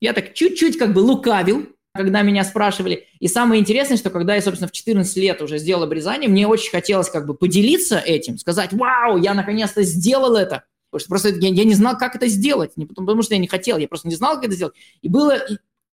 Я 0.00 0.12
так 0.12 0.34
чуть-чуть 0.34 0.78
как 0.78 0.92
бы 0.92 1.00
лукавил, 1.00 1.66
когда 1.92 2.22
меня 2.22 2.44
спрашивали. 2.44 3.08
И 3.18 3.26
самое 3.26 3.60
интересное, 3.60 3.96
что 3.96 4.10
когда 4.10 4.36
я, 4.36 4.40
собственно, 4.40 4.68
в 4.68 4.72
14 4.72 5.16
лет 5.16 5.42
уже 5.42 5.58
сделал 5.58 5.82
обрезание, 5.82 6.30
мне 6.30 6.46
очень 6.46 6.70
хотелось 6.70 7.10
как 7.10 7.26
бы 7.26 7.34
поделиться 7.34 7.98
этим, 7.98 8.38
сказать, 8.38 8.72
вау, 8.72 9.16
я 9.16 9.34
наконец-то 9.34 9.82
сделал 9.82 10.36
это. 10.36 10.62
Потому 11.04 11.18
что 11.18 11.30
просто 11.30 11.46
я, 11.46 11.52
я 11.52 11.64
не 11.64 11.74
знал, 11.74 11.98
как 11.98 12.16
это 12.16 12.26
сделать. 12.28 12.76
Не 12.76 12.86
потому, 12.86 13.06
потому 13.06 13.22
что 13.22 13.34
я 13.34 13.40
не 13.40 13.48
хотел, 13.48 13.78
я 13.78 13.88
просто 13.88 14.08
не 14.08 14.14
знал, 14.14 14.36
как 14.36 14.46
это 14.46 14.54
сделать. 14.54 14.74
И 15.02 15.08
было 15.08 15.38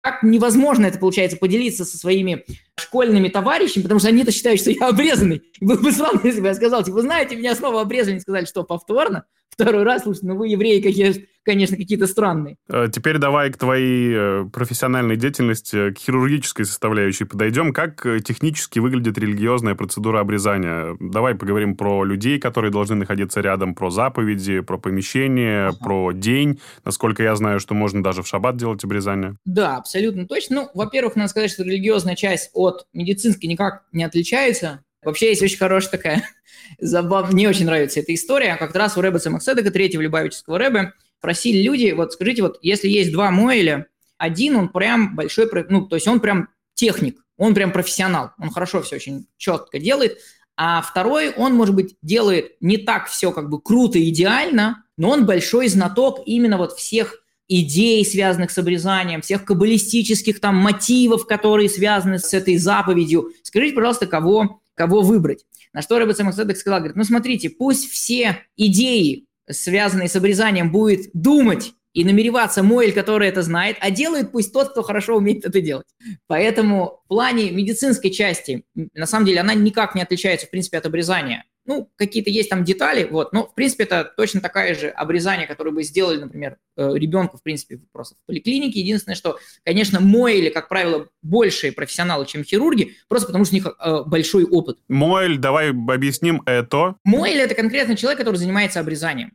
как 0.02 0.22
невозможно 0.22 0.86
это 0.86 1.00
получается 1.00 1.38
поделиться 1.38 1.86
со 1.86 1.98
своими 1.98 2.44
школьными 2.78 3.30
товарищами, 3.30 3.84
потому 3.84 4.00
что 4.00 4.10
они-то 4.10 4.32
считают, 4.32 4.60
что 4.60 4.72
я 4.72 4.88
обрезанный. 4.88 5.44
И 5.60 5.66
было 5.66 5.78
бы 5.78 5.92
странно, 5.92 6.22
если 6.24 6.42
бы 6.42 6.48
я 6.48 6.56
сказал, 6.56 6.84
типа, 6.84 6.96
вы 6.96 7.02
знаете, 7.02 7.36
меня 7.36 7.56
снова 7.56 7.82
обрезали, 7.82 8.20
сказали, 8.20 8.46
что 8.46 8.64
повторно, 8.64 9.26
второй 9.54 9.84
раз, 9.84 10.04
слушайте, 10.04 10.28
ну 10.28 10.36
вы 10.36 10.48
евреи, 10.50 10.82
какие, 10.82 11.28
конечно, 11.44 11.78
какие-то 11.78 12.08
странные. 12.08 12.58
Э, 12.70 12.88
теперь 12.92 13.18
давай 13.18 13.52
к 13.52 13.58
твоей 13.58 14.14
э, 14.14 14.46
профессиональной 14.52 15.16
деятельности, 15.16 15.92
к 15.92 16.00
хирургической 16.00 16.66
составляющей 16.66 17.26
подойдем. 17.26 17.74
Как 17.74 18.06
э, 18.06 18.20
технически 18.20 18.80
выглядит 18.80 19.18
религиозная 19.18 19.76
процедура 19.76 20.20
обрезания? 20.20 20.98
Давай 21.00 21.36
поговорим 21.36 21.76
про 21.76 22.04
людей, 22.04 22.40
которые 22.40 22.72
должны 22.72 22.96
находиться 22.96 23.42
рядом, 23.42 23.76
про 23.76 23.90
заповеди, 23.90 24.62
про 24.62 24.78
помещение, 24.78 25.68
ага. 25.68 25.78
про 25.80 26.12
день. 26.12 26.60
Насколько 26.84 27.24
я 27.24 27.36
знаю, 27.36 27.60
что 27.60 27.74
можно 27.74 28.04
даже 28.04 28.24
в 28.24 28.28
шаббат 28.28 28.58
делать 28.58 28.84
обрезание. 28.84 29.38
Да, 29.46 29.78
абсолютно 29.78 30.28
точно. 30.28 30.56
Ну, 30.56 30.70
во-первых, 30.74 31.16
надо 31.16 31.30
сказать, 31.30 31.52
что 31.52 31.64
религиозная 31.64 32.16
часть 32.16 32.52
от 32.64 32.88
медицинской 32.94 33.48
никак 33.48 33.84
не 33.92 34.04
отличается. 34.04 34.84
Вообще 35.04 35.30
есть 35.30 35.42
очень 35.42 35.58
хорошая 35.58 35.92
такая 35.92 36.30
забав... 36.80 37.32
Мне 37.32 37.50
очень 37.50 37.66
нравится 37.66 38.00
эта 38.00 38.14
история. 38.14 38.56
Как 38.56 38.76
раз 38.76 38.98
у 38.98 39.02
Рэба 39.02 39.20
Цемахседека, 39.20 39.72
третьего 39.72 40.02
Любавического 40.02 40.58
Рэбе, 40.58 40.94
просили 41.22 41.62
люди, 41.62 41.92
вот 41.92 42.14
скажите, 42.14 42.42
вот 42.42 42.60
если 42.62 42.90
есть 42.90 43.12
два 43.12 43.32
Моэля, 43.32 43.88
один 44.18 44.56
он 44.58 44.70
прям 44.70 45.16
большой, 45.16 45.50
ну, 45.70 45.88
то 45.88 45.96
есть 45.96 46.08
он 46.08 46.20
прям 46.20 46.50
техник, 46.74 47.24
он 47.38 47.54
прям 47.54 47.72
профессионал, 47.72 48.32
он 48.38 48.50
хорошо 48.50 48.82
все 48.82 48.98
очень 48.98 49.28
четко 49.38 49.80
делает, 49.80 50.18
а 50.56 50.82
второй, 50.82 51.34
он, 51.34 51.56
может 51.56 51.76
быть, 51.76 51.96
делает 52.02 52.58
не 52.60 52.78
так 52.78 53.08
все 53.08 53.32
как 53.32 53.50
бы 53.50 53.62
круто, 53.62 54.04
идеально, 54.04 54.84
но 54.98 55.10
он 55.10 55.26
большой 55.26 55.68
знаток 55.68 56.22
именно 56.26 56.58
вот 56.58 56.74
всех 56.74 57.23
идей, 57.62 58.06
связанных 58.06 58.52
с 58.52 58.58
обрезанием, 58.58 59.22
всех 59.22 59.46
каббалистических 59.46 60.40
там 60.40 60.56
мотивов, 60.56 61.26
которые 61.26 61.70
связаны 61.70 62.20
с 62.20 62.34
этой 62.34 62.58
заповедью. 62.58 63.32
Скажите, 63.44 63.76
пожалуйста, 63.76 64.08
кого, 64.08 64.62
кого 64.76 65.02
выбрать? 65.02 65.46
На 65.74 65.82
что 65.82 65.98
Рэбе 65.98 66.14
Самоседек 66.14 66.58
сказал, 66.58 66.80
говорит, 66.80 66.96
ну 66.96 67.04
смотрите, 67.04 67.50
пусть 67.50 67.90
все 67.90 68.40
идеи, 68.56 69.26
связанные 69.50 70.08
с 70.08 70.16
обрезанием, 70.16 70.72
будет 70.72 71.10
думать 71.14 71.74
и 71.94 72.04
намереваться 72.04 72.64
Моэль, 72.64 72.92
который 72.92 73.28
это 73.28 73.42
знает, 73.44 73.78
а 73.80 73.92
делает 73.92 74.32
пусть 74.32 74.52
тот, 74.52 74.72
кто 74.72 74.82
хорошо 74.82 75.18
умеет 75.18 75.46
это 75.46 75.62
делать. 75.62 75.86
Поэтому 76.28 77.02
в 77.06 77.08
плане 77.08 77.52
медицинской 77.52 78.10
части, 78.10 78.66
на 78.94 79.06
самом 79.06 79.26
деле, 79.26 79.42
она 79.42 79.54
никак 79.54 79.96
не 79.96 80.02
отличается, 80.02 80.48
в 80.48 80.50
принципе, 80.50 80.80
от 80.80 80.86
обрезания. 80.86 81.46
Ну, 81.66 81.90
какие-то 81.96 82.30
есть 82.30 82.50
там 82.50 82.64
детали, 82.64 83.08
вот, 83.10 83.32
но, 83.32 83.48
в 83.48 83.56
принципе, 83.56 83.86
это 83.86 84.12
точно 84.18 84.42
такая 84.42 84.76
же 84.76 84.90
обрезание, 84.90 85.48
которое 85.48 85.72
бы 85.72 85.84
сделали, 85.84 86.20
например, 86.20 86.58
э, 86.76 86.92
ребенку, 86.96 87.38
в 87.38 87.44
принципе, 87.44 87.80
просто 87.94 88.16
в 88.16 88.26
поликлинике. 88.28 88.82
Единственное, 88.82 89.16
что, 89.16 89.40
конечно, 89.64 90.02
Моэли, 90.02 90.50
как 90.50 90.68
правило, 90.68 91.08
большие 91.22 91.72
профессионалы, 91.72 92.26
чем 92.26 92.44
хирурги, 92.44 92.96
просто 93.08 93.28
потому 93.28 93.46
что 93.46 93.56
у 93.56 93.58
них 93.58 93.68
э, 93.68 94.04
большой 94.06 94.44
опыт. 94.44 94.80
Моэль, 94.90 95.38
давай 95.38 95.70
объясним 95.70 96.42
это. 96.46 96.96
Моэль– 97.06 97.40
это 97.40 97.56
конкретно 97.56 97.96
человек, 97.96 98.20
который 98.20 98.36
занимается 98.36 98.82
обрезанием. 98.82 99.34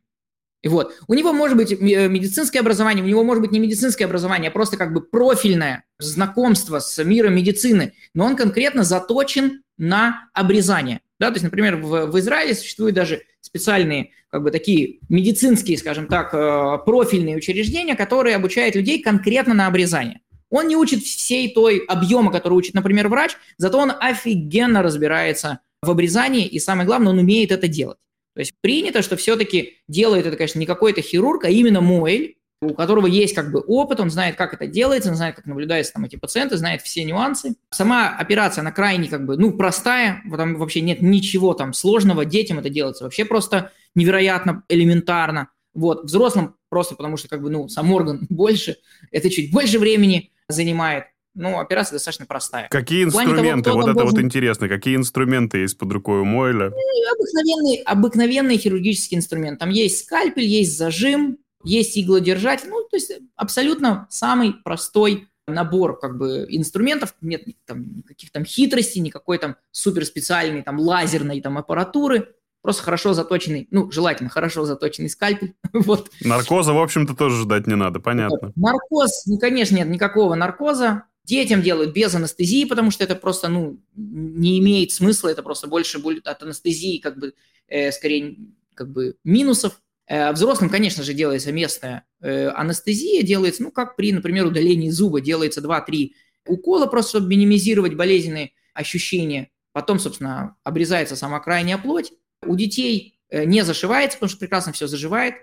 И 0.63 0.69
вот, 0.69 0.95
у 1.07 1.15
него 1.15 1.33
может 1.33 1.57
быть 1.57 1.71
медицинское 1.81 2.59
образование, 2.59 3.05
у 3.05 3.07
него 3.07 3.23
может 3.23 3.43
быть 3.43 3.53
не 3.53 3.61
медицинское 3.61 4.07
образование, 4.07 4.51
а 4.51 4.53
просто 4.53 4.77
как 4.77 4.93
бы 4.93 5.01
профильное 5.01 5.85
знакомство 5.99 6.81
с 6.81 7.03
миром 7.05 7.37
медицины, 7.37 7.95
но 8.13 8.27
он 8.27 8.35
конкретно 8.35 8.83
заточен 8.83 9.63
на 9.77 10.29
обрезание. 10.35 11.01
Да, 11.19 11.29
то 11.29 11.35
есть, 11.35 11.45
например, 11.45 11.77
в, 11.77 12.07
в 12.07 12.19
Израиле 12.19 12.55
существуют 12.55 12.95
даже 12.95 13.23
специальные, 13.41 14.11
как 14.31 14.43
бы 14.43 14.51
такие 14.51 15.01
медицинские, 15.09 15.77
скажем 15.79 16.07
так, 16.07 16.33
э, 16.33 16.79
профильные 16.85 17.37
учреждения, 17.37 17.97
которые 17.97 18.37
обучают 18.37 18.77
людей 18.77 19.03
конкретно 19.03 19.55
на 19.55 19.67
обрезание. 19.67 20.21
Он 20.51 20.69
не 20.69 20.77
учит 20.77 21.03
всей 21.03 21.53
той 21.53 21.79
объема, 21.79 22.33
который 22.33 22.55
учит, 22.55 22.75
например, 22.75 23.09
врач, 23.09 23.37
зато 23.57 23.79
он 23.79 23.93
офигенно 23.99 24.83
разбирается 24.83 25.61
в 25.83 25.91
обрезании, 25.91 26.47
и 26.47 26.59
самое 26.59 26.87
главное, 26.87 27.13
он 27.13 27.19
умеет 27.19 27.53
это 27.53 27.69
делать. 27.69 27.99
То 28.35 28.41
есть 28.41 28.53
принято, 28.61 29.03
что 29.03 29.17
все-таки 29.17 29.79
делает 29.89 30.27
это, 30.27 30.37
конечно, 30.37 30.59
не 30.59 30.67
какой-то 30.67 31.03
хирург, 31.03 31.45
а 31.45 31.51
именно 31.51 31.81
Моэль, 31.81 32.37
у 32.61 32.75
которого 32.75 33.07
есть 33.07 33.35
как 33.35 33.53
бы 33.53 33.61
опыт, 33.61 34.01
он 34.01 34.11
знает, 34.11 34.37
как 34.37 34.53
это 34.53 34.67
делается, 34.67 35.11
он 35.11 35.17
знает, 35.17 35.37
как 35.37 35.47
наблюдаются 35.47 35.93
там 35.93 36.05
эти 36.05 36.17
пациенты, 36.17 36.57
знает 36.57 36.83
все 36.83 37.05
нюансы. 37.05 37.55
Сама 37.71 38.09
операция, 38.17 38.63
она 38.63 38.73
крайне 38.73 39.09
как 39.09 39.25
бы, 39.25 39.37
ну, 39.37 39.53
простая, 39.53 40.23
там 40.37 40.57
вообще 40.57 40.81
нет 40.81 41.01
ничего 41.01 41.55
там 41.55 41.73
сложного, 41.73 42.25
детям 42.25 42.59
это 42.59 42.69
делается 42.69 43.05
вообще 43.05 43.25
просто 43.25 43.71
невероятно 43.95 44.65
элементарно. 44.69 45.49
Вот, 45.75 46.05
взрослым 46.05 46.57
просто 46.69 46.97
потому 46.97 47.17
что 47.17 47.29
как 47.29 47.43
бы, 47.43 47.51
ну, 47.51 47.69
сам 47.69 47.93
орган 47.93 48.27
больше, 48.29 48.77
это 49.13 49.31
чуть 49.31 49.53
больше 49.53 49.79
времени 49.79 50.33
занимает. 50.49 51.05
Ну, 51.35 51.61
операция 51.61 51.95
достаточно 51.95 52.27
простая. 52.27 52.67
Какие 52.69 53.05
инструменты, 53.05 53.71
того, 53.71 53.83
вот 53.83 53.91
это 53.91 53.99
должен... 53.99 54.17
вот 54.17 54.25
интересно, 54.25 54.69
какие 54.69 54.97
инструменты 54.97 55.59
есть 55.59 55.79
под 55.79 55.93
рукой 55.93 56.21
у 56.21 56.25
Мойля? 56.25 56.71
Ну, 56.71 57.13
обыкновенный, 57.13 57.77
обыкновенный 57.85 58.57
хирургический 58.57 59.17
инструмент. 59.17 59.61
Там 59.61 59.71
есть 59.71 60.05
скальпель, 60.05 60.43
есть 60.43 60.77
зажим, 60.77 61.39
есть 61.65 61.99
иглодержатель, 61.99 62.69
ну, 62.69 62.83
то 62.89 62.97
есть 62.97 63.13
абсолютно 63.37 64.07
самый 64.11 64.53
простой 64.53 65.29
набор 65.47 65.99
как 65.99 66.19
бы 66.19 66.47
инструментов, 66.49 67.15
нет 67.21 67.45
там 67.65 67.97
никаких 67.97 68.31
там 68.31 68.45
хитростей, 68.45 69.01
никакой 69.01 69.39
там 69.39 69.57
суперспециальной 69.71 70.63
там 70.63 70.79
лазерной 70.79 71.41
там 71.41 71.59
аппаратуры, 71.59 72.35
просто 72.63 72.83
хорошо 72.83 73.15
заточенный, 73.15 73.67
ну, 73.71 73.91
желательно 73.91 74.31
хорошо 74.31 74.65
заточенный 74.65 75.09
скальпель. 75.09 75.55
вот. 75.73 76.11
Наркоза, 76.21 76.73
в 76.73 76.79
общем-то, 76.79 77.15
тоже 77.15 77.43
ждать 77.43 77.67
не 77.67 77.77
надо, 77.77 78.01
понятно. 78.01 78.53
Наркоз, 78.57 79.27
ну, 79.27 79.39
конечно, 79.39 79.77
нет 79.77 79.89
никакого 79.89 80.35
наркоза. 80.35 81.05
Детям 81.25 81.61
делают 81.61 81.93
без 81.93 82.15
анестезии, 82.15 82.65
потому 82.65 82.91
что 82.91 83.05
это 83.05 83.15
просто, 83.15 83.49
ну, 83.49 83.81
не 83.95 84.59
имеет 84.61 84.93
смысла, 84.93 85.29
это 85.29 85.43
просто 85.43 85.67
больше 85.67 85.99
будет 85.99 86.27
от 86.27 86.43
анестезии, 86.43 86.99
как 86.99 87.19
бы, 87.19 87.35
э, 87.69 87.93
скорее, 87.93 88.37
как 88.75 88.91
бы 88.91 89.17
минусов. 89.25 89.81
Э, 90.09 90.33
взрослым, 90.33 90.71
конечно 90.71 91.03
же, 91.03 91.13
делается 91.13 91.53
местная 91.53 92.05
э, 92.21 92.49
анестезия, 92.49 93.23
делается, 93.23 93.63
ну, 93.63 93.71
как 93.71 93.95
при, 93.95 94.13
например, 94.13 94.47
удалении 94.47 94.89
зуба, 94.89 95.21
делается 95.21 95.61
2-3 95.61 96.13
укола, 96.47 96.87
просто 96.87 97.11
чтобы 97.11 97.29
минимизировать 97.29 97.95
болезненные 97.95 98.53
ощущения. 98.73 99.51
Потом, 99.73 99.99
собственно, 99.99 100.57
обрезается 100.65 101.15
сама 101.15 101.41
крайняя 101.41 101.77
плоть. 101.77 102.13
У 102.47 102.57
детей 102.57 103.19
э, 103.29 103.45
не 103.45 103.63
зашивается, 103.63 104.17
потому 104.17 104.31
что 104.31 104.39
прекрасно 104.39 104.73
все 104.73 104.87
заживает. 104.87 105.35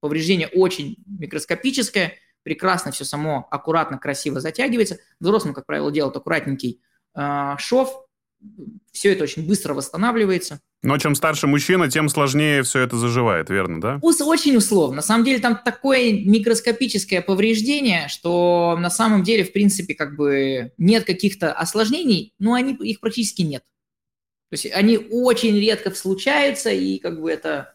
Повреждение 0.00 0.48
очень 0.48 0.96
микроскопическое, 1.06 2.14
прекрасно 2.42 2.92
все 2.92 3.04
само 3.04 3.46
аккуратно, 3.50 3.98
красиво 3.98 4.40
затягивается. 4.40 4.98
Взрослым, 5.20 5.52
как 5.52 5.66
правило, 5.66 5.92
делают 5.92 6.16
аккуратненький 6.16 6.80
шов, 7.58 8.06
все 8.92 9.12
это 9.12 9.24
очень 9.24 9.46
быстро 9.46 9.74
восстанавливается. 9.74 10.60
Но 10.82 10.96
чем 10.98 11.14
старше 11.14 11.46
мужчина, 11.46 11.90
тем 11.90 12.08
сложнее 12.08 12.62
все 12.62 12.80
это 12.80 12.96
заживает, 12.96 13.50
верно, 13.50 13.80
да? 13.80 13.98
Очень 14.02 14.56
условно. 14.56 14.96
На 14.96 15.02
самом 15.02 15.24
деле 15.24 15.40
там 15.40 15.58
такое 15.62 16.12
микроскопическое 16.12 17.20
повреждение, 17.20 18.08
что 18.08 18.76
на 18.78 18.90
самом 18.90 19.22
деле, 19.24 19.44
в 19.44 19.52
принципе, 19.52 19.94
как 19.94 20.16
бы 20.16 20.72
нет 20.78 21.04
каких-то 21.04 21.52
осложнений, 21.52 22.34
но 22.38 22.54
они, 22.54 22.74
их 22.74 23.00
практически 23.00 23.42
нет. 23.42 23.62
То 24.50 24.54
есть 24.54 24.66
они 24.72 24.98
очень 24.98 25.58
редко 25.58 25.90
случаются, 25.94 26.70
и 26.70 26.98
как 26.98 27.20
бы 27.20 27.30
это 27.30 27.73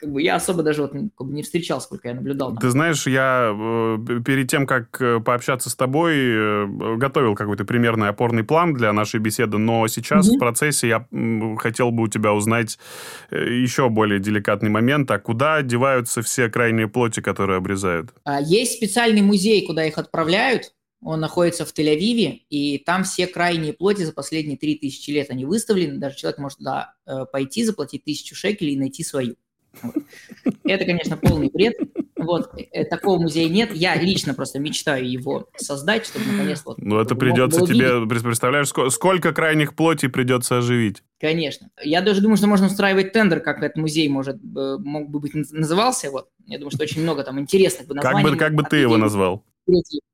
как 0.00 0.10
бы 0.10 0.22
я 0.22 0.36
особо 0.36 0.62
даже 0.62 0.82
вот 0.82 0.92
как 0.92 1.26
бы 1.26 1.34
не 1.34 1.42
встречал, 1.42 1.80
сколько 1.80 2.08
я 2.08 2.14
наблюдал. 2.14 2.56
Ты 2.56 2.70
знаешь, 2.70 3.06
я 3.06 3.54
э, 3.54 4.20
перед 4.24 4.48
тем, 4.48 4.66
как 4.66 5.00
э, 5.00 5.20
пообщаться 5.20 5.68
с 5.68 5.74
тобой, 5.74 6.14
э, 6.16 6.96
готовил 6.96 7.34
какой-то 7.34 7.64
примерный 7.64 8.08
опорный 8.08 8.42
план 8.42 8.72
для 8.72 8.92
нашей 8.94 9.20
беседы, 9.20 9.58
но 9.58 9.86
сейчас 9.88 10.28
угу. 10.28 10.36
в 10.36 10.38
процессе 10.38 10.88
я 10.88 11.06
хотел 11.58 11.90
бы 11.90 12.04
у 12.04 12.08
тебя 12.08 12.32
узнать 12.32 12.78
еще 13.30 13.90
более 13.90 14.20
деликатный 14.20 14.70
момент, 14.70 15.10
а 15.10 15.18
куда 15.18 15.60
деваются 15.60 16.22
все 16.22 16.48
крайние 16.48 16.88
плоти, 16.88 17.20
которые 17.20 17.58
обрезают? 17.58 18.10
А, 18.24 18.40
есть 18.40 18.76
специальный 18.76 19.22
музей, 19.22 19.66
куда 19.66 19.84
их 19.84 19.98
отправляют, 19.98 20.72
он 21.02 21.20
находится 21.20 21.66
в 21.66 21.72
Тель-Авиве, 21.74 22.40
и 22.48 22.78
там 22.78 23.04
все 23.04 23.26
крайние 23.26 23.74
плоти 23.74 24.02
за 24.02 24.12
последние 24.12 24.56
3000 24.56 25.10
лет 25.10 25.30
они 25.30 25.44
выставлены. 25.44 25.98
Даже 25.98 26.16
человек 26.16 26.38
может 26.38 26.58
туда 26.58 26.94
пойти, 27.32 27.64
заплатить 27.64 28.04
тысячу 28.04 28.34
шекелей 28.34 28.74
и 28.74 28.78
найти 28.78 29.02
свою. 29.02 29.36
Это, 30.64 30.84
конечно, 30.84 31.16
полный 31.16 31.48
бред. 31.48 31.74
Вот, 32.16 32.50
э, 32.72 32.84
такого 32.84 33.20
музея 33.20 33.48
нет. 33.48 33.70
Я 33.72 33.94
лично 33.96 34.34
просто 34.34 34.58
мечтаю 34.58 35.10
его 35.10 35.48
создать, 35.56 36.06
чтобы 36.06 36.26
наконец-то... 36.26 36.74
Ну, 36.76 36.98
это 36.98 37.14
придется 37.14 37.60
тебе, 37.66 38.06
представляешь, 38.06 38.68
сколько 38.92 39.32
крайних 39.32 39.74
плоти 39.74 40.06
придется 40.06 40.58
оживить? 40.58 41.02
Конечно. 41.20 41.70
Я 41.82 42.02
даже 42.02 42.20
думаю, 42.20 42.36
что 42.36 42.46
можно 42.46 42.66
устраивать 42.66 43.12
тендер, 43.12 43.40
как 43.40 43.62
этот 43.62 43.76
музей 43.76 44.08
может, 44.08 44.36
э, 44.36 44.76
мог 44.78 45.08
бы 45.08 45.20
быть 45.20 45.34
назывался. 45.34 46.10
Вот. 46.10 46.28
Я 46.46 46.58
думаю, 46.58 46.72
что 46.72 46.82
очень 46.82 47.02
много 47.02 47.22
там 47.22 47.38
интересных 47.40 47.86
бы 47.86 47.94
названий. 47.94 48.22
Как 48.22 48.32
бы, 48.32 48.38
как 48.38 48.54
бы 48.54 48.62
ты 48.64 48.76
его 48.76 48.96
назвал? 48.96 49.44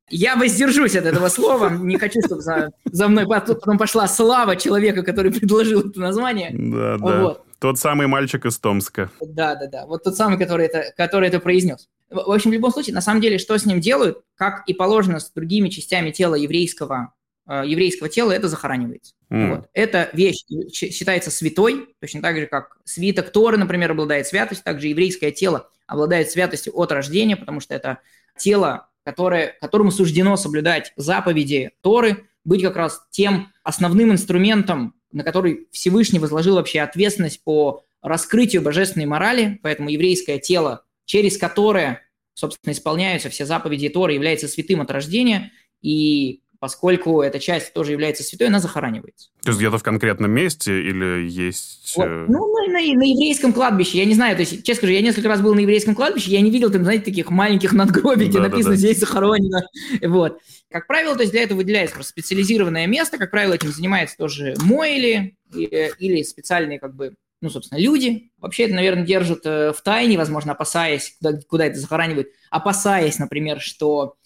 Я 0.09 0.37
воздержусь 0.37 0.95
от 0.95 1.05
этого 1.05 1.29
слова. 1.29 1.71
Не 1.71 1.99
хочу, 1.99 2.21
чтобы 2.25 2.43
за, 2.43 2.71
за 2.85 3.09
мной 3.09 3.27
потом 3.27 3.79
пошла 3.79 4.07
слава 4.07 4.57
человека, 4.57 5.03
который 5.03 5.33
предложил 5.33 5.89
это 5.89 6.01
название. 6.01 6.51
Да, 6.53 6.99
да. 6.99 7.37
Тот 7.59 7.79
самый 7.79 8.07
мальчик 8.07 8.45
из 8.45 8.59
Томска. 8.59 9.11
Да, 9.21 9.55
да, 9.55 9.67
да. 9.67 9.87
Вот 9.87 10.05
тот 10.05 10.17
самый, 10.17 10.39
который 10.39 10.67
это, 10.67 10.93
который 10.97 11.29
это 11.29 11.41
произнес. 11.41 11.89
В 12.11 12.31
общем, 12.31 12.51
в 12.51 12.55
любом 12.55 12.71
случае, 12.71 12.95
на 12.95 13.01
самом 13.01 13.21
деле, 13.21 13.39
что 13.39 13.57
с 13.57 13.65
ним 13.65 13.81
делают, 13.81 14.23
как 14.37 14.63
и 14.69 14.75
положено 14.75 15.19
с 15.19 15.31
другими 15.31 15.69
частями 15.69 16.11
тела 16.11 16.35
еврейского, 16.35 17.15
э, 17.49 17.63
еврейского 17.67 18.09
тела, 18.09 18.33
это 18.33 18.49
захоранивается. 18.49 19.15
Mm. 19.31 19.57
Вот. 19.57 19.69
Эта 19.73 20.11
вещь 20.13 20.45
считается 20.73 21.31
святой, 21.31 21.95
точно 22.01 22.23
так 22.23 22.37
же, 22.37 22.47
как 22.47 22.79
свиток 22.85 23.31
Торы, 23.31 23.57
например, 23.57 23.93
обладает 23.93 24.27
святостью, 24.27 24.65
также 24.65 24.89
еврейское 24.89 25.33
тело 25.33 25.71
обладает 25.87 26.31
святостью 26.31 26.73
от 26.77 26.93
рождения, 26.93 27.37
потому 27.37 27.61
что 27.61 27.75
это 27.75 27.99
тело, 28.37 28.89
которое, 29.05 29.57
которому 29.61 29.91
суждено 29.91 30.37
соблюдать 30.37 30.93
заповеди 30.97 31.73
Торы, 31.81 32.27
быть 32.45 32.63
как 32.63 32.77
раз 32.77 33.03
тем 33.11 33.53
основным 33.63 34.13
инструментом 34.13 34.95
на 35.17 35.25
который 35.25 35.67
Всевышний 35.73 36.19
возложил 36.19 36.57
вообще 36.57 36.81
ответственность 36.81 37.43
по 37.43 37.85
раскрытию 38.03 38.61
божественной 38.61 39.07
морали, 39.07 39.59
поэтому 39.63 39.89
еврейское 39.89 40.39
тело, 40.39 40.85
через 41.07 41.39
которое, 41.39 42.03
собственно, 42.35 42.75
исполняются 42.75 43.31
все 43.31 43.47
заповеди 43.47 43.89
Торы, 43.89 44.13
является 44.13 44.47
святым 44.47 44.83
от 44.83 44.91
рождения, 44.91 45.53
и 45.81 46.43
поскольку 46.59 47.23
эта 47.23 47.39
часть 47.39 47.73
тоже 47.73 47.93
является 47.93 48.23
святой, 48.23 48.49
она 48.49 48.61
захоранивается. 48.61 49.31
То 49.43 49.51
есть 49.51 49.59
где-то 49.59 49.79
в 49.79 49.83
конкретном 49.83 50.31
месте 50.31 50.81
или 50.81 51.29
есть... 51.29 51.95
Вот. 51.97 52.07
Э, 52.07 52.27
ну, 52.29 52.47
на, 52.55 52.67
на, 52.67 52.79
на 52.79 53.05
еврейском 53.05 53.53
кладбище, 53.53 53.99
я 53.99 54.05
не 54.05 54.15
знаю, 54.15 54.37
то 54.37 54.41
есть, 54.41 54.65
честно 54.65 54.75
скажу, 54.75 54.93
я 54.93 55.03
несколько 55.03 55.29
раз 55.29 55.41
был 55.41 55.55
на 55.55 55.61
еврейском 55.61 55.95
кладбище, 55.95 56.31
я 56.31 56.41
не 56.41 56.51
видел 56.51 56.71
там, 56.71 56.85
знаете, 56.85 57.05
таких 57.05 57.31
маленьких 57.31 57.73
надгробий, 57.73 58.29
где 58.29 58.39
да, 58.39 58.45
написано 58.45 58.65
да, 58.65 58.71
да. 58.71 58.77
«здесь 58.77 58.99
захоронено». 58.99 59.63
Вот. 60.03 60.39
Как 60.71 60.87
правило, 60.87 61.15
то 61.15 61.23
есть 61.23 61.33
для 61.33 61.43
этого 61.43 61.59
выделяется 61.59 61.95
просто 61.95 62.11
специализированное 62.11 62.87
место, 62.87 63.19
как 63.19 63.31
правило, 63.31 63.55
этим 63.55 63.71
занимается 63.71 64.17
тоже 64.17 64.55
Мойли 64.63 65.37
или 65.53 66.23
специальные 66.23 66.81
как 66.81 66.95
бы 66.95 67.15
ну, 67.41 67.51
собственно, 67.51 67.79
люди. 67.79 68.31
Вообще 68.39 68.65
это, 68.65 68.75
наверное, 68.75 69.05
держат 69.05 69.45
э, 69.45 69.73
в 69.73 69.83
тайне, 69.83 70.17
возможно, 70.17 70.53
опасаясь, 70.53 71.17
куда, 71.19 71.39
куда 71.49 71.67
это 71.67 71.79
захоранивают, 71.79 72.29
опасаясь, 72.51 73.19
например, 73.19 73.61
что 73.61 74.17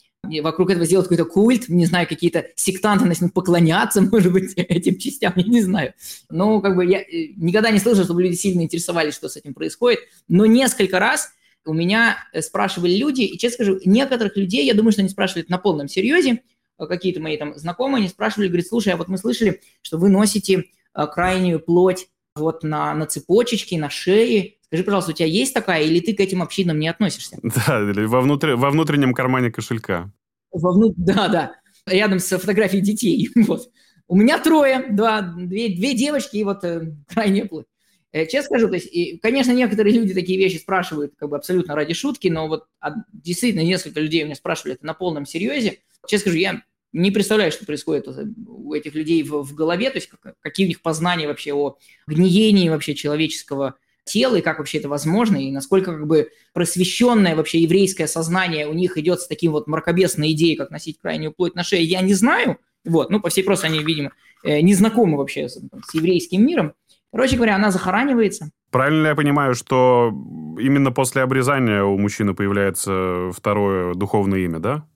вокруг 0.40 0.70
этого 0.70 0.86
сделать 0.86 1.08
какой-то 1.08 1.24
культ, 1.24 1.68
не 1.68 1.86
знаю, 1.86 2.06
какие-то 2.06 2.46
сектанты 2.54 3.04
начнут 3.04 3.32
поклоняться, 3.32 4.00
может 4.12 4.32
быть, 4.32 4.52
этим 4.56 4.98
частям, 4.98 5.32
я 5.36 5.44
не 5.44 5.60
знаю. 5.60 5.94
Но 6.30 6.60
как 6.60 6.76
бы 6.76 6.84
я 6.84 7.00
э, 7.00 7.32
никогда 7.36 7.70
не 7.70 7.78
слышал, 7.78 8.04
чтобы 8.04 8.22
люди 8.22 8.34
сильно 8.34 8.62
интересовались, 8.62 9.14
что 9.14 9.28
с 9.28 9.36
этим 9.36 9.54
происходит, 9.54 10.00
но 10.28 10.46
несколько 10.46 10.98
раз 10.98 11.30
у 11.64 11.74
меня 11.74 12.18
э, 12.32 12.42
спрашивали 12.42 12.96
люди, 12.96 13.22
и, 13.22 13.38
честно 13.38 13.64
скажу, 13.64 13.80
некоторых 13.84 14.36
людей, 14.36 14.66
я 14.66 14.74
думаю, 14.74 14.92
что 14.92 15.00
они 15.00 15.08
спрашивали 15.08 15.46
на 15.48 15.58
полном 15.58 15.88
серьезе, 15.88 16.42
э, 16.78 16.86
какие-то 16.86 17.20
мои 17.20 17.36
там 17.36 17.58
знакомые, 17.58 18.00
они 18.00 18.08
спрашивали, 18.08 18.48
говорят, 18.48 18.66
слушай, 18.66 18.92
а 18.92 18.96
вот 18.96 19.08
мы 19.08 19.18
слышали, 19.18 19.60
что 19.82 19.98
вы 19.98 20.08
носите 20.08 20.64
крайнюю 20.92 21.60
плоть 21.60 22.08
вот 22.34 22.62
на, 22.62 22.94
на 22.94 23.06
цепочечке, 23.06 23.78
на 23.78 23.90
шее. 23.90 24.54
Скажи, 24.70 24.84
пожалуйста, 24.84 25.10
у 25.10 25.14
тебя 25.14 25.26
есть 25.26 25.52
такая, 25.52 25.82
или 25.82 25.98
ты 25.98 26.14
к 26.14 26.20
этим 26.20 26.42
общинам 26.42 26.78
не 26.78 26.88
относишься? 26.88 27.38
Да, 27.42 27.80
во, 28.06 28.20
внутри, 28.20 28.52
во 28.52 28.70
внутреннем 28.70 29.14
кармане 29.14 29.50
кошелька. 29.50 30.12
Во 30.52 30.72
внут... 30.72 30.94
Да, 30.96 31.26
да. 31.26 31.52
Рядом 31.86 32.20
с 32.20 32.38
фотографией 32.38 32.82
детей. 32.82 33.28
Вот. 33.46 33.68
У 34.06 34.16
меня 34.16 34.38
трое, 34.38 34.86
да, 34.90 35.22
две, 35.22 35.68
две 35.68 35.94
девочки 35.94 36.36
и 36.36 36.44
вот 36.44 36.64
э, 36.64 36.92
крайне 37.06 37.44
плоть. 37.44 37.66
Э, 38.12 38.26
честно 38.26 38.56
скажу, 38.56 38.68
то 38.68 38.74
есть, 38.74 38.88
и, 38.92 39.18
конечно, 39.18 39.52
некоторые 39.52 39.94
люди 39.94 40.14
такие 40.14 40.38
вещи 40.38 40.58
спрашивают 40.58 41.14
как 41.16 41.28
бы 41.28 41.36
абсолютно 41.36 41.76
ради 41.76 41.94
шутки, 41.94 42.28
но 42.28 42.48
вот 42.48 42.66
а, 42.80 42.92
действительно 43.12 43.62
несколько 43.62 44.00
людей 44.00 44.22
у 44.22 44.26
меня 44.26 44.34
спрашивали 44.34 44.74
это 44.74 44.86
на 44.86 44.94
полном 44.94 45.26
серьезе. 45.26 45.78
Честно 46.06 46.30
скажу, 46.30 46.38
я 46.38 46.62
не 46.92 47.12
представляю, 47.12 47.52
что 47.52 47.66
происходит 47.66 48.08
у 48.08 48.74
этих 48.74 48.94
людей 48.94 49.22
в, 49.22 49.42
в 49.42 49.54
голове, 49.54 49.90
то 49.90 49.98
есть 49.98 50.10
какие 50.40 50.66
у 50.66 50.68
них 50.68 50.82
познания 50.82 51.28
вообще 51.28 51.52
о 51.54 51.76
гниении 52.08 52.68
вообще 52.68 52.94
человеческого 52.94 53.76
тела, 54.04 54.36
и 54.36 54.40
как 54.40 54.58
вообще 54.58 54.78
это 54.78 54.88
возможно, 54.88 55.36
и 55.36 55.50
насколько 55.50 55.92
как 55.92 56.06
бы 56.06 56.30
просвещенное 56.52 57.36
вообще 57.36 57.60
еврейское 57.60 58.06
сознание 58.06 58.66
у 58.66 58.72
них 58.72 58.96
идет 58.96 59.20
с 59.20 59.26
таким 59.26 59.52
вот 59.52 59.66
мракобесной 59.66 60.32
идеей, 60.32 60.56
как 60.56 60.70
носить 60.70 60.98
крайнюю 60.98 61.32
плоть 61.32 61.54
на 61.54 61.62
шее, 61.62 61.84
я 61.84 62.00
не 62.00 62.14
знаю. 62.14 62.58
Вот, 62.84 63.10
ну, 63.10 63.20
по 63.20 63.28
всей 63.28 63.44
просто 63.44 63.66
они, 63.66 63.82
видимо, 63.82 64.12
э, 64.42 64.60
не 64.60 64.74
знакомы 64.74 65.18
вообще 65.18 65.48
с, 65.48 65.54
с 65.54 65.94
еврейским 65.94 66.44
миром. 66.46 66.72
Короче 67.12 67.36
говоря, 67.36 67.56
она 67.56 67.70
захоранивается. 67.70 68.50
Правильно 68.70 69.08
я 69.08 69.14
понимаю, 69.14 69.54
что 69.54 70.12
именно 70.58 70.92
после 70.92 71.22
обрезания 71.22 71.82
у 71.82 71.98
мужчины 71.98 72.34
появляется 72.34 73.30
второе 73.34 73.94
духовное 73.94 74.38
имя, 74.40 74.60
да? 74.60 74.86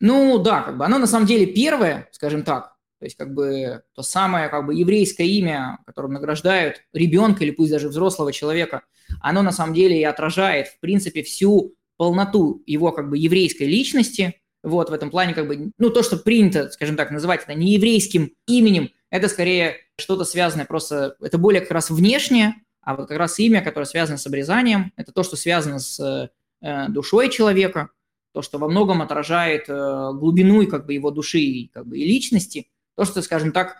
Ну 0.00 0.38
да, 0.38 0.60
как 0.60 0.76
бы 0.76 0.84
оно 0.84 0.98
на 0.98 1.06
самом 1.06 1.26
деле 1.26 1.46
первое, 1.46 2.08
скажем 2.12 2.42
так, 2.42 2.71
то 3.02 3.06
есть 3.06 3.16
как 3.16 3.34
бы 3.34 3.82
то 3.96 4.02
самое 4.02 4.48
как 4.48 4.64
бы 4.64 4.76
еврейское 4.76 5.26
имя, 5.26 5.80
которым 5.86 6.12
награждают 6.12 6.82
ребенка 6.92 7.42
или 7.42 7.50
пусть 7.50 7.72
даже 7.72 7.88
взрослого 7.88 8.32
человека, 8.32 8.82
оно 9.20 9.42
на 9.42 9.50
самом 9.50 9.74
деле 9.74 10.00
и 10.00 10.04
отражает 10.04 10.68
в 10.68 10.78
принципе 10.78 11.24
всю 11.24 11.74
полноту 11.96 12.62
его 12.64 12.92
как 12.92 13.10
бы 13.10 13.18
еврейской 13.18 13.64
личности. 13.64 14.40
Вот 14.62 14.88
в 14.88 14.92
этом 14.92 15.10
плане 15.10 15.34
как 15.34 15.48
бы, 15.48 15.72
ну 15.78 15.90
то, 15.90 16.04
что 16.04 16.16
принято, 16.16 16.70
скажем 16.70 16.94
так, 16.94 17.10
называть 17.10 17.42
это 17.42 17.54
не 17.54 17.72
еврейским 17.72 18.34
именем, 18.46 18.90
это 19.10 19.26
скорее 19.26 19.78
что-то 19.98 20.22
связанное 20.22 20.66
просто, 20.66 21.16
это 21.20 21.38
более 21.38 21.60
как 21.60 21.72
раз 21.72 21.90
внешнее, 21.90 22.54
а 22.82 22.94
вот 22.94 23.08
как 23.08 23.18
раз 23.18 23.36
имя, 23.40 23.64
которое 23.64 23.86
связано 23.86 24.16
с 24.16 24.28
обрезанием, 24.28 24.92
это 24.94 25.10
то, 25.10 25.24
что 25.24 25.34
связано 25.34 25.80
с 25.80 26.30
э, 26.60 26.88
душой 26.88 27.30
человека, 27.30 27.90
то, 28.32 28.42
что 28.42 28.58
во 28.58 28.68
многом 28.68 29.02
отражает 29.02 29.68
э, 29.68 30.10
глубину 30.14 30.62
и 30.62 30.66
как 30.66 30.86
бы 30.86 30.94
его 30.94 31.10
души 31.10 31.40
и, 31.40 31.66
как 31.66 31.84
бы, 31.88 31.98
и 31.98 32.04
личности, 32.04 32.68
то, 32.96 33.04
что, 33.04 33.22
скажем 33.22 33.52
так, 33.52 33.76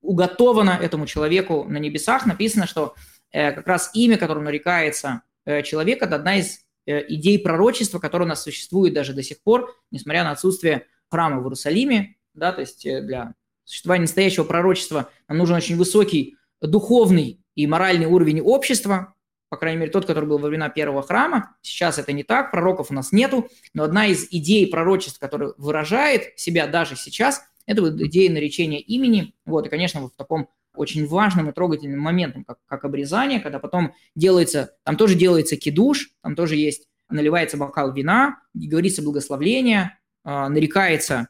уготовано 0.00 0.78
этому 0.80 1.06
человеку 1.06 1.64
на 1.64 1.78
небесах, 1.78 2.26
написано, 2.26 2.66
что 2.66 2.94
э, 3.30 3.52
как 3.52 3.66
раз 3.66 3.90
имя, 3.94 4.18
которым 4.18 4.44
нарекается 4.44 5.22
э, 5.44 5.62
человек, 5.62 6.02
это 6.02 6.16
одна 6.16 6.36
из 6.36 6.58
э, 6.86 7.04
идей 7.08 7.38
пророчества, 7.38 7.98
которая 7.98 8.26
у 8.26 8.28
нас 8.28 8.42
существует 8.42 8.94
даже 8.94 9.12
до 9.12 9.22
сих 9.22 9.42
пор, 9.42 9.74
несмотря 9.90 10.24
на 10.24 10.32
отсутствие 10.32 10.86
храма 11.10 11.40
в 11.40 11.44
Иерусалиме, 11.44 12.16
да, 12.34 12.52
то 12.52 12.60
есть 12.60 12.84
э, 12.84 13.00
для 13.00 13.34
существования 13.64 14.02
настоящего 14.02 14.44
пророчества 14.44 15.10
нам 15.28 15.38
нужен 15.38 15.56
очень 15.56 15.76
высокий 15.76 16.36
духовный 16.60 17.40
и 17.54 17.66
моральный 17.66 18.06
уровень 18.06 18.40
общества, 18.40 19.14
по 19.48 19.58
крайней 19.58 19.80
мере, 19.80 19.90
тот, 19.90 20.06
который 20.06 20.24
был 20.24 20.38
во 20.38 20.48
времена 20.48 20.70
первого 20.70 21.02
храма. 21.02 21.56
Сейчас 21.60 21.98
это 21.98 22.12
не 22.12 22.22
так, 22.22 22.50
пророков 22.50 22.90
у 22.90 22.94
нас 22.94 23.12
нету, 23.12 23.50
но 23.74 23.84
одна 23.84 24.06
из 24.06 24.26
идей 24.30 24.66
пророчеств, 24.66 25.18
которая 25.18 25.52
выражает 25.58 26.38
себя 26.38 26.66
даже 26.66 26.96
сейчас, 26.96 27.42
это 27.66 27.82
вот 27.82 28.00
идея 28.00 28.30
наречения 28.30 28.80
имени. 28.80 29.34
Вот, 29.44 29.66
и, 29.66 29.70
конечно, 29.70 30.00
вот 30.00 30.12
в 30.12 30.16
таком 30.16 30.48
очень 30.74 31.06
важным 31.06 31.50
и 31.50 31.52
трогательным 31.52 32.00
моментом, 32.00 32.44
как, 32.44 32.58
как 32.66 32.84
обрезание, 32.84 33.40
когда 33.40 33.58
потом 33.58 33.94
делается, 34.14 34.74
там 34.84 34.96
тоже 34.96 35.14
делается 35.14 35.56
кидуш, 35.56 36.10
там 36.22 36.34
тоже 36.34 36.56
есть, 36.56 36.88
наливается 37.10 37.56
бокал 37.56 37.92
вина, 37.92 38.38
говорится 38.54 39.02
благословление, 39.02 39.98
э, 40.24 40.48
нарекается 40.48 41.28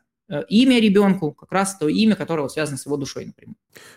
имя 0.49 0.81
ребенку, 0.81 1.33
как 1.33 1.53
раз 1.53 1.77
то 1.77 1.89
имя, 1.89 2.17
которое 2.17 2.49
связано 2.49 2.79
с 2.79 2.87
его 2.87 2.97
душой, 2.97 3.27
например. 3.27 3.55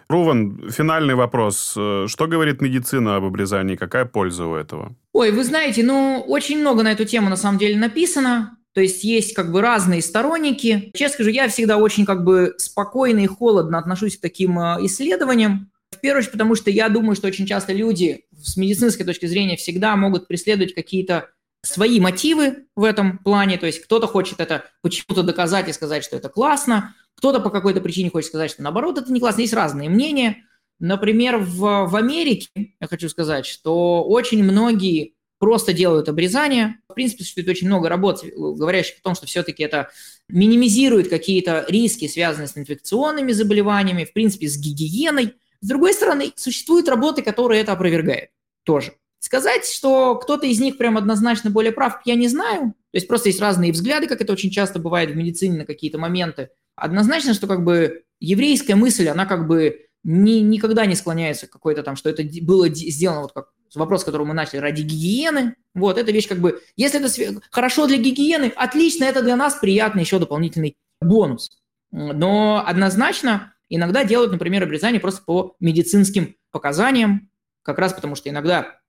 Руван, 0.10 0.70
финальный 0.70 1.16
вопрос. 1.16 1.76
Э, 1.78 2.06
что 2.08 2.28
говорит 2.28 2.62
медицина 2.62 3.16
об 3.16 3.24
обрезании? 3.24 3.76
Какая 3.76 4.06
польза 4.06 4.46
у 4.46 4.56
этого? 4.56 4.96
Ой, 5.14 5.32
вы 5.32 5.44
знаете, 5.44 5.84
ну, 5.84 6.24
очень 6.28 6.60
много 6.60 6.84
на 6.84 6.92
эту 6.92 7.06
тему 7.06 7.30
на 7.30 7.38
самом 7.38 7.58
деле 7.58 7.78
написано. 7.78 8.55
То 8.76 8.82
есть 8.82 9.06
есть 9.06 9.34
как 9.34 9.54
бы 9.54 9.62
разные 9.62 10.02
сторонники. 10.02 10.92
Честно 10.94 11.14
скажу, 11.14 11.30
я 11.30 11.48
всегда 11.48 11.78
очень 11.78 12.06
как 12.06 12.26
бы 12.26 12.56
спокойно 12.58 13.20
и 13.20 13.26
холодно 13.26 13.80
отношусь 13.80 14.18
к 14.18 14.22
таким 14.22 14.60
э, 14.60 14.86
исследованиям. 14.86 15.72
В 15.92 16.02
первую 16.02 16.20
очередь, 16.20 16.34
потому 16.34 16.56
что 16.56 16.70
я 16.70 16.90
думаю, 16.90 17.16
что 17.16 17.28
очень 17.28 17.46
часто 17.46 17.72
люди 17.72 18.26
с 18.38 18.58
медицинской 18.58 19.06
точки 19.06 19.28
зрения 19.28 19.56
всегда 19.56 19.96
могут 19.96 20.28
преследовать 20.28 20.76
какие-то 20.76 21.30
свои 21.62 22.02
мотивы 22.02 22.68
в 22.76 22.84
этом 22.84 23.18
плане, 23.20 23.58
то 23.58 23.66
есть 23.66 23.82
кто-то 23.82 24.08
хочет 24.08 24.40
это 24.40 24.66
почему-то 24.82 25.24
доказать 25.24 25.70
и 25.70 25.74
сказать, 25.74 26.04
что 26.04 26.18
это 26.18 26.28
классно, 26.30 26.94
кто-то 27.16 27.40
по 27.40 27.50
какой-то 27.50 27.80
причине 27.80 28.12
хочет 28.12 28.28
сказать, 28.28 28.52
что 28.52 28.62
наоборот 28.62 28.98
это 28.98 29.12
не 29.12 29.22
классно, 29.22 29.42
есть 29.42 29.54
разные 29.54 29.90
мнения. 29.90 30.44
Например, 30.80 31.38
в, 31.38 31.88
в 31.88 31.96
Америке, 31.96 32.50
я 32.56 32.88
хочу 32.88 33.08
сказать, 33.08 33.46
что 33.46 34.04
очень 34.04 34.44
многие 34.44 35.15
просто 35.46 35.74
делают 35.74 36.10
обрезание. 36.10 36.80
В 36.90 36.96
принципе, 36.96 37.22
существует 37.22 37.50
очень 37.50 37.68
много 37.68 37.88
работ, 37.88 38.26
говорящих 38.36 38.98
о 38.98 39.04
том, 39.04 39.14
что 39.14 39.28
все-таки 39.28 39.62
это 39.62 39.92
минимизирует 40.28 41.08
какие-то 41.08 41.68
риски, 41.70 42.08
связанные 42.08 42.48
с 42.48 42.58
инфекционными 42.58 43.32
заболеваниями, 43.32 44.06
в 44.06 44.14
принципе, 44.14 44.48
с 44.48 44.58
гигиеной. 44.58 45.36
С 45.62 45.68
другой 45.68 45.94
стороны, 45.94 46.34
существуют 46.36 46.90
работы, 46.90 47.22
которые 47.22 47.62
это 47.62 47.74
опровергают 47.74 48.32
тоже. 48.64 48.94
Сказать, 49.20 49.68
что 49.68 50.16
кто-то 50.16 50.48
из 50.48 50.60
них 50.60 50.80
прям 50.80 50.98
однозначно 50.98 51.52
более 51.52 51.72
прав, 51.72 52.02
я 52.06 52.16
не 52.16 52.28
знаю. 52.28 52.74
То 52.90 52.98
есть 52.98 53.08
просто 53.08 53.30
есть 53.30 53.40
разные 53.40 53.72
взгляды, 53.72 54.08
как 54.08 54.22
это 54.22 54.34
очень 54.34 54.50
часто 54.50 54.80
бывает 54.80 55.12
в 55.12 55.16
медицине 55.16 55.60
на 55.60 55.66
какие-то 55.66 56.00
моменты. 56.00 56.50
Однозначно, 56.76 57.36
что 57.36 57.46
как 57.46 57.64
бы 57.64 58.02
еврейская 58.20 58.74
мысль, 58.74 59.10
она 59.10 59.28
как 59.28 59.46
бы 59.46 59.86
ни, 60.04 60.40
никогда 60.40 60.88
не 60.88 60.96
склоняется 60.96 61.46
к 61.46 61.52
какой-то 61.52 61.84
там, 61.84 61.96
что 61.96 62.10
это 62.10 62.24
было 62.42 62.68
сделано, 62.68 63.22
вот 63.22 63.34
как 63.34 63.50
вопрос, 63.80 64.04
который 64.04 64.26
мы 64.26 64.34
начали, 64.34 64.60
ради 64.60 64.82
гигиены. 64.82 65.56
Вот, 65.74 65.98
эта 65.98 66.12
вещь 66.12 66.28
как 66.28 66.40
бы, 66.40 66.62
если 66.76 67.00
это 67.00 67.42
хорошо 67.52 67.88
для 67.88 67.98
гигиены, 67.98 68.54
отлично, 68.56 69.06
это 69.06 69.22
для 69.22 69.36
нас 69.36 69.56
приятный 69.56 70.02
еще 70.04 70.20
дополнительный 70.20 70.78
бонус. 71.02 71.50
Но 71.92 72.64
однозначно 72.66 73.54
иногда 73.70 74.04
делают, 74.04 74.32
например, 74.32 74.64
обрезание 74.64 75.00
просто 75.00 75.24
по 75.24 75.56
медицинским 75.60 76.36
показаниям, 76.52 77.30
как 77.64 77.80
раз 77.80 77.94
потому 77.94 78.16
что 78.16 78.30
иногда 78.30 78.80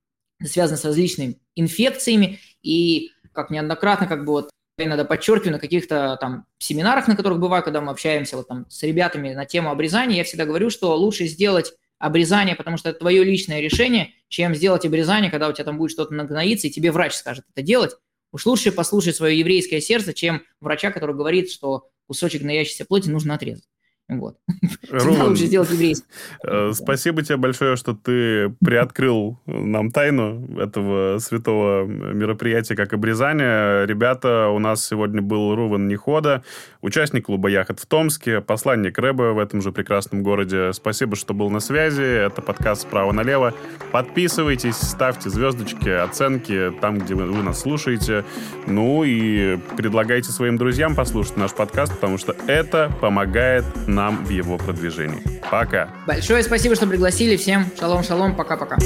связано 0.44 0.76
с 0.76 0.84
различными 0.84 1.38
инфекциями, 1.54 2.40
и 2.62 3.12
как 3.32 3.50
неоднократно 3.50 4.06
как 4.06 4.24
бы 4.24 4.32
вот 4.32 4.50
иногда 4.78 5.04
подчеркиваю 5.04 5.52
на 5.52 5.58
каких-то 5.58 6.18
там 6.20 6.46
семинарах, 6.58 7.08
на 7.08 7.16
которых 7.16 7.38
бываю, 7.38 7.62
когда 7.62 7.80
мы 7.80 7.92
общаемся 7.92 8.36
вот 8.36 8.48
там 8.48 8.68
с 8.68 8.82
ребятами 8.82 9.32
на 9.32 9.46
тему 9.46 9.70
обрезания, 9.70 10.18
я 10.18 10.24
всегда 10.24 10.44
говорю, 10.44 10.70
что 10.70 10.94
лучше 10.96 11.26
сделать 11.26 11.74
обрезание, 11.98 12.56
потому 12.56 12.76
что 12.76 12.90
это 12.90 13.00
твое 13.00 13.24
личное 13.24 13.60
решение, 13.60 14.12
чем 14.28 14.54
сделать 14.54 14.84
обрезание, 14.84 15.30
когда 15.30 15.48
у 15.48 15.52
тебя 15.52 15.64
там 15.64 15.78
будет 15.78 15.92
что-то 15.92 16.14
нагноиться, 16.14 16.66
и 16.66 16.70
тебе 16.70 16.92
врач 16.92 17.14
скажет 17.14 17.44
это 17.54 17.62
делать. 17.62 17.92
Уж 18.32 18.46
лучше 18.46 18.72
послушать 18.72 19.16
свое 19.16 19.38
еврейское 19.38 19.80
сердце, 19.80 20.12
чем 20.12 20.42
врача, 20.60 20.90
который 20.90 21.14
говорит, 21.14 21.50
что 21.50 21.88
кусочек 22.06 22.42
гноящейся 22.42 22.84
плоти 22.84 23.08
нужно 23.08 23.34
отрезать. 23.34 23.64
Вот. 24.08 24.36
Руван, 24.90 25.30
лучше 25.30 25.46
сделать 25.46 25.70
еврейский. 25.70 26.06
Э, 26.48 26.72
спасибо 26.74 27.22
тебе 27.22 27.36
большое, 27.38 27.76
что 27.76 27.94
ты 27.94 28.50
приоткрыл 28.64 29.38
нам 29.46 29.90
тайну 29.90 30.60
этого 30.60 31.18
святого 31.18 31.84
мероприятия, 31.84 32.76
как 32.76 32.92
обрезание. 32.92 33.86
Ребята, 33.86 34.48
у 34.48 34.58
нас 34.58 34.86
сегодня 34.86 35.22
был 35.22 35.54
Руван 35.54 35.88
Нехода, 35.88 36.44
участник 36.82 37.26
клуба 37.26 37.48
«Яхот» 37.48 37.80
в 37.80 37.86
Томске, 37.86 38.40
посланник 38.40 38.98
Рэба 38.98 39.32
в 39.32 39.38
этом 39.38 39.60
же 39.60 39.72
прекрасном 39.72 40.22
городе. 40.22 40.72
Спасибо, 40.72 41.16
что 41.16 41.34
был 41.34 41.50
на 41.50 41.60
связи. 41.60 42.02
Это 42.02 42.42
подкаст 42.42 42.82
«Справа 42.82 43.12
налево». 43.12 43.54
Подписывайтесь, 43.90 44.76
ставьте 44.76 45.30
звездочки, 45.30 45.88
оценки 45.88 46.72
там, 46.80 46.98
где 46.98 47.14
вы, 47.14 47.24
вы 47.24 47.42
нас 47.42 47.60
слушаете. 47.60 48.24
Ну 48.66 49.02
и 49.04 49.58
предлагайте 49.76 50.30
своим 50.30 50.58
друзьям 50.58 50.94
послушать 50.94 51.36
наш 51.36 51.52
подкаст, 51.52 51.94
потому 51.94 52.18
что 52.18 52.36
это 52.46 52.92
помогает 53.00 53.64
нам 53.96 54.24
в 54.24 54.28
его 54.28 54.58
продвижении. 54.58 55.22
Пока. 55.50 55.88
Большое 56.06 56.42
спасибо, 56.42 56.76
что 56.76 56.86
пригласили. 56.86 57.36
Всем 57.36 57.66
шалом-шалом. 57.78 58.36
Пока-пока. 58.36 58.76